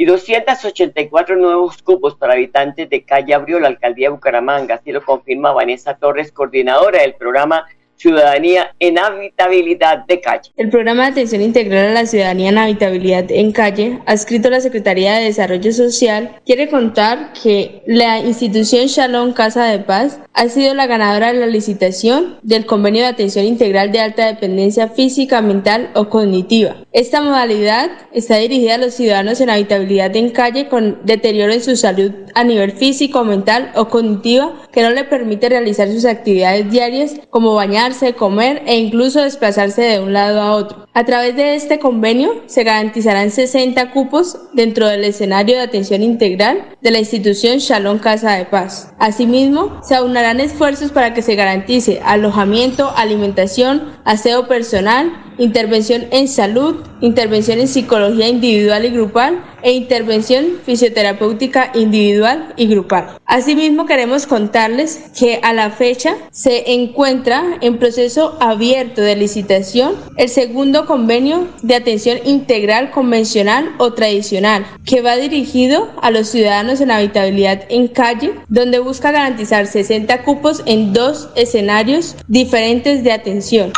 Y 0.00 0.06
284 0.06 1.36
nuevos 1.36 1.82
cupos 1.82 2.14
para 2.14 2.32
habitantes 2.32 2.88
de 2.88 3.04
Calle 3.04 3.34
abrió 3.34 3.60
la 3.60 3.68
alcaldía 3.68 4.08
de 4.08 4.14
Bucaramanga, 4.14 4.76
así 4.76 4.92
lo 4.92 5.04
confirma 5.04 5.52
Vanessa 5.52 5.98
Torres, 5.98 6.32
coordinadora 6.32 7.02
del 7.02 7.16
programa 7.16 7.66
Ciudadanía 8.00 8.74
en 8.80 8.98
Habitabilidad 8.98 10.06
de 10.06 10.22
Calle. 10.22 10.50
El 10.56 10.70
programa 10.70 11.04
de 11.04 11.10
atención 11.10 11.42
integral 11.42 11.88
a 11.88 11.92
la 11.92 12.06
ciudadanía 12.06 12.48
en 12.48 12.56
habitabilidad 12.56 13.30
en 13.30 13.52
calle, 13.52 13.98
adscrito 14.06 14.48
a 14.48 14.52
la 14.52 14.62
Secretaría 14.62 15.16
de 15.16 15.24
Desarrollo 15.24 15.70
Social, 15.70 16.38
quiere 16.46 16.70
contar 16.70 17.34
que 17.34 17.82
la 17.86 18.20
institución 18.20 18.86
Shalom 18.86 19.34
Casa 19.34 19.66
de 19.66 19.80
Paz 19.80 20.18
ha 20.32 20.48
sido 20.48 20.72
la 20.72 20.86
ganadora 20.86 21.32
de 21.32 21.40
la 21.40 21.46
licitación 21.46 22.38
del 22.42 22.64
convenio 22.64 23.02
de 23.02 23.08
atención 23.08 23.44
integral 23.44 23.92
de 23.92 24.00
alta 24.00 24.26
dependencia 24.26 24.88
física, 24.88 25.42
mental 25.42 25.90
o 25.94 26.08
cognitiva. 26.08 26.76
Esta 26.92 27.20
modalidad 27.20 27.90
está 28.12 28.36
dirigida 28.36 28.76
a 28.76 28.78
los 28.78 28.94
ciudadanos 28.94 29.42
en 29.42 29.50
habitabilidad 29.50 30.16
en 30.16 30.30
calle 30.30 30.68
con 30.68 31.00
deterioro 31.04 31.52
en 31.52 31.62
su 31.62 31.76
salud 31.76 32.12
a 32.34 32.44
nivel 32.44 32.72
físico, 32.72 33.24
mental 33.24 33.72
o 33.74 33.88
cognitiva 33.88 34.54
que 34.72 34.82
no 34.82 34.90
le 34.90 35.04
permite 35.04 35.48
realizar 35.48 35.88
sus 35.88 36.04
actividades 36.04 36.70
diarias 36.70 37.20
como 37.30 37.54
bañarse, 37.54 38.14
comer 38.14 38.62
e 38.66 38.76
incluso 38.78 39.20
desplazarse 39.20 39.82
de 39.82 40.00
un 40.00 40.12
lado 40.12 40.40
a 40.40 40.52
otro. 40.52 40.86
A 40.92 41.04
través 41.04 41.36
de 41.36 41.54
este 41.54 41.78
convenio 41.78 42.42
se 42.46 42.64
garantizarán 42.64 43.30
60 43.30 43.92
cupos 43.92 44.36
dentro 44.54 44.88
del 44.88 45.04
escenario 45.04 45.54
de 45.54 45.62
atención 45.62 46.02
integral 46.02 46.66
de 46.80 46.90
la 46.90 46.98
institución 46.98 47.58
Shalom 47.58 48.00
Casa 48.00 48.32
de 48.32 48.44
Paz. 48.44 48.92
Asimismo, 48.98 49.80
se 49.84 49.94
aunarán 49.94 50.40
esfuerzos 50.40 50.90
para 50.90 51.14
que 51.14 51.22
se 51.22 51.36
garantice 51.36 52.00
alojamiento, 52.04 52.92
alimentación, 52.96 53.92
aseo 54.04 54.48
personal, 54.48 55.12
intervención 55.38 56.06
en 56.10 56.26
salud, 56.26 56.84
intervención 57.00 57.60
en 57.60 57.68
psicología 57.68 58.28
individual 58.28 58.84
y 58.84 58.90
grupal 58.90 59.44
e 59.62 59.72
intervención 59.72 60.58
fisioterapéutica 60.64 61.70
individual 61.74 62.52
y 62.56 62.66
grupal. 62.66 63.18
Asimismo, 63.26 63.86
queremos 63.86 64.26
contarles 64.26 65.10
que 65.18 65.40
a 65.42 65.52
la 65.52 65.70
fecha 65.70 66.16
se 66.30 66.72
encuentra 66.72 67.58
en 67.60 67.78
proceso 67.78 68.36
abierto 68.40 69.00
de 69.00 69.16
licitación 69.16 69.94
el 70.16 70.28
segundo 70.28 70.79
convenio 70.86 71.48
de 71.62 71.74
atención 71.74 72.18
integral 72.24 72.90
convencional 72.90 73.74
o 73.78 73.92
tradicional, 73.92 74.66
que 74.84 75.02
va 75.02 75.16
dirigido 75.16 75.90
a 76.02 76.10
los 76.10 76.28
ciudadanos 76.28 76.80
en 76.80 76.90
habitabilidad 76.90 77.64
en 77.68 77.88
calle, 77.88 78.34
donde 78.48 78.78
busca 78.78 79.12
garantizar 79.12 79.66
60 79.66 80.22
cupos 80.22 80.62
en 80.66 80.92
dos 80.92 81.28
escenarios 81.36 82.16
diferentes 82.28 83.02
de 83.04 83.12
atención. 83.12 83.72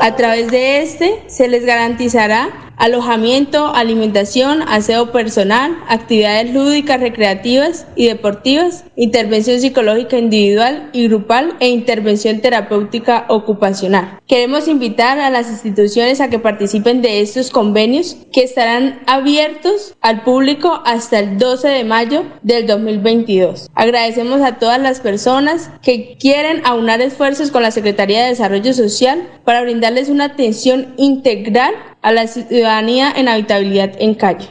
A 0.00 0.14
través 0.14 0.50
de 0.50 0.82
este 0.82 1.22
se 1.26 1.48
les 1.48 1.64
garantizará 1.64 2.65
alojamiento, 2.76 3.74
alimentación, 3.74 4.62
aseo 4.62 5.12
personal, 5.12 5.76
actividades 5.88 6.52
lúdicas, 6.52 7.00
recreativas 7.00 7.86
y 7.96 8.06
deportivas, 8.06 8.84
intervención 8.96 9.60
psicológica 9.60 10.18
individual 10.18 10.90
y 10.92 11.08
grupal 11.08 11.56
e 11.60 11.68
intervención 11.68 12.40
terapéutica 12.40 13.24
ocupacional. 13.28 14.20
Queremos 14.26 14.68
invitar 14.68 15.18
a 15.18 15.30
las 15.30 15.48
instituciones 15.48 16.20
a 16.20 16.28
que 16.28 16.38
participen 16.38 17.02
de 17.02 17.20
estos 17.20 17.50
convenios 17.50 18.16
que 18.32 18.42
estarán 18.42 19.00
abiertos 19.06 19.94
al 20.00 20.22
público 20.22 20.82
hasta 20.84 21.18
el 21.20 21.38
12 21.38 21.68
de 21.68 21.84
mayo 21.84 22.24
del 22.42 22.66
2022. 22.66 23.70
Agradecemos 23.74 24.42
a 24.42 24.58
todas 24.58 24.80
las 24.80 25.00
personas 25.00 25.70
que 25.82 26.16
quieren 26.18 26.62
aunar 26.64 27.00
esfuerzos 27.00 27.50
con 27.50 27.62
la 27.62 27.70
Secretaría 27.70 28.22
de 28.22 28.30
Desarrollo 28.30 28.72
Social 28.72 29.28
para 29.44 29.62
brindarles 29.62 30.08
una 30.08 30.24
atención 30.24 30.94
integral 30.96 31.74
a 32.02 32.12
la 32.12 32.26
ciudadanía 32.26 33.12
en 33.16 33.28
habitabilidad 33.28 33.92
en 33.98 34.14
calle. 34.14 34.48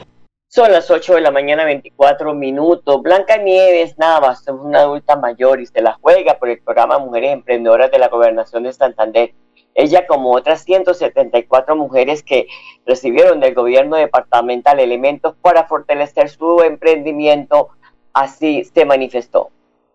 Son 0.48 0.72
las 0.72 0.90
8 0.90 1.16
de 1.16 1.20
la 1.20 1.30
mañana, 1.30 1.64
24 1.64 2.32
minutos. 2.32 3.02
Blanca 3.02 3.36
Nieves 3.36 3.98
Navas 3.98 4.40
es 4.40 4.54
una 4.54 4.80
adulta 4.80 5.16
mayor 5.16 5.60
y 5.60 5.66
se 5.66 5.82
la 5.82 5.98
juega 6.00 6.38
por 6.38 6.48
el 6.48 6.60
programa 6.60 6.98
Mujeres 6.98 7.32
Emprendedoras 7.32 7.90
de 7.90 7.98
la 7.98 8.08
Gobernación 8.08 8.62
de 8.62 8.72
Santander. 8.72 9.34
Ella, 9.74 10.06
como 10.06 10.32
otras 10.32 10.64
174 10.64 11.76
mujeres 11.76 12.22
que 12.22 12.46
recibieron 12.86 13.40
del 13.40 13.54
gobierno 13.54 13.96
departamental 13.96 14.80
elementos 14.80 15.34
para 15.42 15.66
fortalecer 15.66 16.30
su 16.30 16.62
emprendimiento, 16.62 17.68
así 18.14 18.64
se 18.72 18.86
manifestó. 18.86 19.50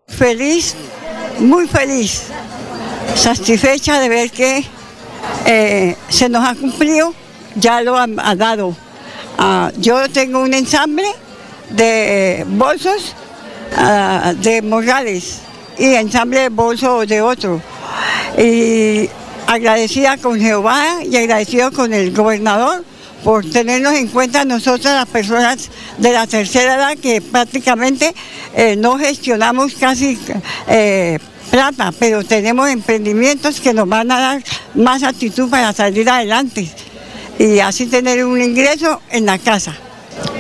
Feliz, 0.07 0.75
muy 1.39 1.67
feliz, 1.67 2.31
satisfecha 3.15 3.99
de 3.99 4.09
ver 4.09 4.29
que 4.29 4.63
eh, 5.47 5.95
se 6.09 6.29
nos 6.29 6.47
ha 6.47 6.53
cumplido, 6.53 7.13
ya 7.55 7.81
lo 7.81 7.97
ha, 7.97 8.07
ha 8.17 8.35
dado. 8.35 8.75
Ah, 9.37 9.71
yo 9.77 10.09
tengo 10.09 10.39
un 10.39 10.53
ensamble 10.53 11.07
de 11.71 12.45
bolsos 12.47 13.15
ah, 13.75 14.33
de 14.37 14.61
Morales 14.61 15.39
y 15.77 15.95
ensamble 15.95 16.41
de 16.41 16.49
bolsos 16.49 17.07
de 17.07 17.21
otro. 17.21 17.61
Y 18.37 19.09
agradecida 19.47 20.17
con 20.17 20.39
Jehová 20.39 20.99
y 21.03 21.15
agradecido 21.15 21.71
con 21.71 21.93
el 21.93 22.13
gobernador 22.13 22.83
por 23.23 23.43
tenernos 23.49 23.93
en 23.93 24.07
cuenta 24.07 24.45
nosotras 24.45 24.95
las 24.95 25.07
personas 25.07 25.69
de 25.97 26.11
la 26.11 26.25
tercera 26.27 26.75
edad 26.75 26.97
que 26.97 27.21
prácticamente 27.21 28.13
eh, 28.55 28.75
no 28.75 28.97
gestionamos 28.97 29.73
casi 29.75 30.17
eh, 30.67 31.19
plata, 31.51 31.91
pero 31.97 32.23
tenemos 32.23 32.69
emprendimientos 32.69 33.59
que 33.61 33.73
nos 33.73 33.87
van 33.87 34.11
a 34.11 34.19
dar 34.19 34.43
más 34.73 35.03
actitud 35.03 35.49
para 35.49 35.73
salir 35.73 36.09
adelante 36.09 36.71
y 37.41 37.60
así 37.60 37.88
tener 37.88 38.23
un 38.23 38.39
ingreso 38.39 39.01
en 39.10 39.25
la 39.25 39.39
casa. 39.39 39.73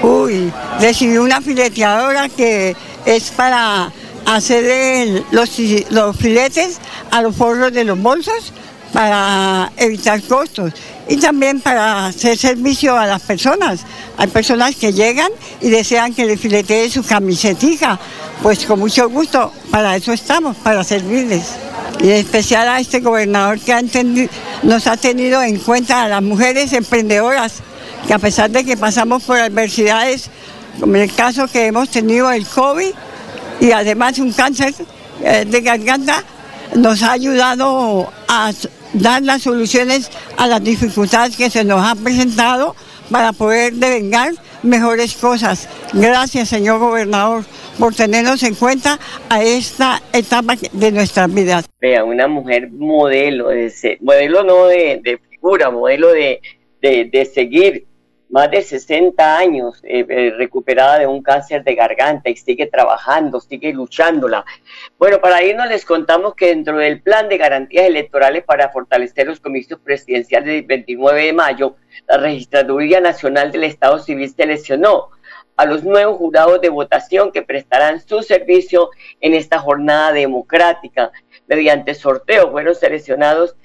Uy, 0.03 0.51
recibí 0.79 1.17
una 1.17 1.41
fileteadora 1.41 2.29
que 2.29 2.75
es 3.05 3.31
para 3.31 3.91
hacer 4.25 5.23
los, 5.31 5.49
los 5.89 6.15
filetes 6.15 6.79
a 7.09 7.21
los 7.23 7.35
forros 7.35 7.73
de 7.73 7.85
los 7.85 7.99
bolsos 7.99 8.53
para 8.93 9.71
evitar 9.77 10.21
costos 10.23 10.73
y 11.07 11.17
también 11.17 11.59
para 11.59 12.07
hacer 12.07 12.37
servicio 12.37 12.97
a 12.97 13.05
las 13.05 13.21
personas. 13.21 13.81
Hay 14.17 14.27
personas 14.27 14.75
que 14.75 14.93
llegan 14.93 15.29
y 15.61 15.69
desean 15.69 16.13
que 16.13 16.25
le 16.25 16.37
filetee 16.37 16.89
su 16.89 17.03
camisetija, 17.03 17.99
pues 18.41 18.65
con 18.65 18.79
mucho 18.79 19.09
gusto, 19.09 19.51
para 19.69 19.95
eso 19.95 20.13
estamos, 20.13 20.55
para 20.57 20.83
servirles. 20.83 21.55
Y 21.99 22.09
en 22.09 22.17
especial 22.17 22.67
a 22.67 22.79
este 22.79 22.99
gobernador 22.99 23.59
que 23.59 23.73
ha 23.73 23.81
nos 24.63 24.87
ha 24.87 24.97
tenido 24.97 25.41
en 25.41 25.57
cuenta 25.59 26.03
a 26.03 26.07
las 26.07 26.21
mujeres 26.21 26.73
emprendedoras, 26.73 27.55
que 28.07 28.13
a 28.13 28.19
pesar 28.19 28.49
de 28.49 28.63
que 28.63 28.77
pasamos 28.77 29.23
por 29.23 29.37
adversidades, 29.37 30.29
como 30.79 30.95
en 30.95 31.03
el 31.03 31.13
caso 31.13 31.47
que 31.47 31.67
hemos 31.67 31.89
tenido 31.89 32.31
el 32.31 32.45
COVID 32.47 32.91
y 33.59 33.71
además 33.71 34.17
un 34.19 34.31
cáncer 34.31 34.73
eh, 35.23 35.45
de 35.45 35.61
garganta, 35.61 36.23
nos 36.75 37.03
ha 37.03 37.11
ayudado 37.11 38.11
a 38.27 38.51
dar 38.93 39.21
las 39.21 39.43
soluciones 39.43 40.09
a 40.37 40.47
las 40.47 40.63
dificultades 40.63 41.37
que 41.37 41.49
se 41.49 41.63
nos 41.63 41.81
han 41.83 41.97
presentado 42.03 42.75
para 43.09 43.33
poder 43.33 43.73
devengar 43.73 44.31
mejores 44.63 45.15
cosas. 45.15 45.67
Gracias, 45.93 46.49
señor 46.49 46.79
gobernador, 46.79 47.43
por 47.77 47.93
tenernos 47.93 48.43
en 48.43 48.55
cuenta 48.55 48.99
a 49.29 49.43
esta 49.43 50.01
etapa 50.13 50.55
de 50.71 50.91
nuestras 50.91 51.33
vidas. 51.33 51.65
Vea, 51.79 52.03
una 52.03 52.27
mujer 52.27 52.69
modelo, 52.71 53.49
modelo 53.99 54.43
no 54.43 54.67
de, 54.67 55.01
de 55.03 55.19
figura, 55.29 55.69
modelo 55.71 56.09
de, 56.09 56.41
de, 56.81 57.05
de 57.05 57.25
seguir, 57.25 57.85
más 58.31 58.49
de 58.49 58.61
60 58.61 59.37
años 59.37 59.81
eh, 59.83 60.05
eh, 60.07 60.33
recuperada 60.37 60.99
de 60.99 61.07
un 61.07 61.21
cáncer 61.21 61.63
de 61.63 61.75
garganta 61.75 62.29
y 62.29 62.37
sigue 62.37 62.65
trabajando, 62.65 63.41
sigue 63.41 63.73
luchándola. 63.73 64.45
Bueno, 64.97 65.19
para 65.19 65.43
irnos 65.43 65.67
les 65.67 65.85
contamos 65.85 66.33
que 66.35 66.47
dentro 66.47 66.77
del 66.77 67.01
plan 67.01 67.27
de 67.27 67.37
garantías 67.37 67.85
electorales 67.85 68.45
para 68.45 68.69
fortalecer 68.69 69.27
los 69.27 69.41
comicios 69.41 69.79
presidenciales 69.81 70.47
del 70.47 70.63
29 70.63 71.25
de 71.25 71.33
mayo, 71.33 71.75
la 72.07 72.17
Registraduría 72.17 73.01
Nacional 73.01 73.51
del 73.51 73.65
Estado 73.65 73.99
Civil 73.99 74.33
seleccionó 74.33 75.09
a 75.57 75.65
los 75.65 75.83
nuevos 75.83 76.17
jurados 76.17 76.61
de 76.61 76.69
votación 76.69 77.33
que 77.33 77.41
prestarán 77.41 77.99
su 77.99 78.23
servicio 78.23 78.91
en 79.19 79.33
esta 79.33 79.59
jornada 79.59 80.13
democrática. 80.13 81.11
Mediante 81.47 81.93
sorteo 81.93 82.49
fueron 82.49 82.75
seleccionados 82.75 83.55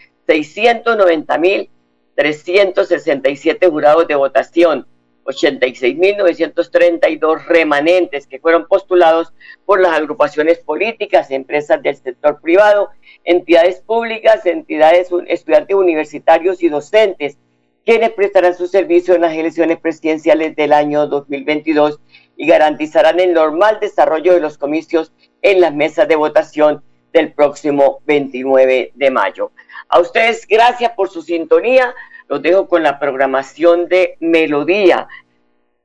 690.367 2.17 3.71
jurados 3.71 4.09
de 4.09 4.15
votación, 4.15 4.87
86.932 5.27 7.47
remanentes 7.47 8.27
que 8.27 8.39
fueron 8.39 8.67
postulados 8.67 9.33
por 9.65 9.81
las 9.81 9.93
agrupaciones 9.93 10.59
políticas, 10.59 11.31
empresas 11.31 11.83
del 11.83 11.97
sector 11.97 12.39
privado, 12.41 12.91
entidades 13.25 13.81
públicas, 13.81 14.45
entidades 14.47 15.09
estudiantes 15.27 15.77
universitarios 15.77 16.63
y 16.63 16.69
docentes, 16.69 17.39
quienes 17.85 18.13
prestarán 18.13 18.57
su 18.57 18.67
servicio 18.67 19.15
en 19.15 19.21
las 19.23 19.35
elecciones 19.35 19.79
presidenciales 19.79 20.57
del 20.57 20.73
año 20.73 21.07
2022 21.07 22.01
y 22.37 22.47
garantizarán 22.47 23.21
el 23.21 23.33
normal 23.33 23.79
desarrollo 23.81 24.35
de 24.35 24.41
los 24.41 24.59
comicios 24.59 25.13
en 25.43 25.61
las 25.61 25.75
mesas 25.75 26.09
de 26.09 26.17
votación 26.17 26.83
del 27.13 27.33
próximo 27.33 28.01
29 28.07 28.91
de 28.95 29.11
mayo. 29.11 29.53
A 29.89 30.01
ustedes, 30.01 30.47
gracias 30.49 30.93
por 30.93 31.11
su 31.11 31.23
sintonía. 31.23 31.95
Los 32.29 32.43
dejo 32.43 32.67
con 32.69 32.83
la 32.83 32.99
programación 32.99 33.89
de 33.89 34.17
Melodía. 34.21 35.07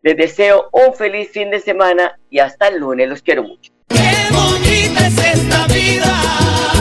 Les 0.01 0.17
deseo 0.17 0.69
un 0.71 0.95
feliz 0.95 1.29
fin 1.31 1.51
de 1.51 1.59
semana 1.59 2.17
y 2.29 2.39
hasta 2.39 2.67
el 2.67 2.79
lunes. 2.79 3.07
Los 3.07 3.21
quiero 3.21 3.43
mucho. 3.43 3.71
bonita 4.31 5.07
es 5.07 5.17
esta 5.17 5.67
vida. 5.67 6.80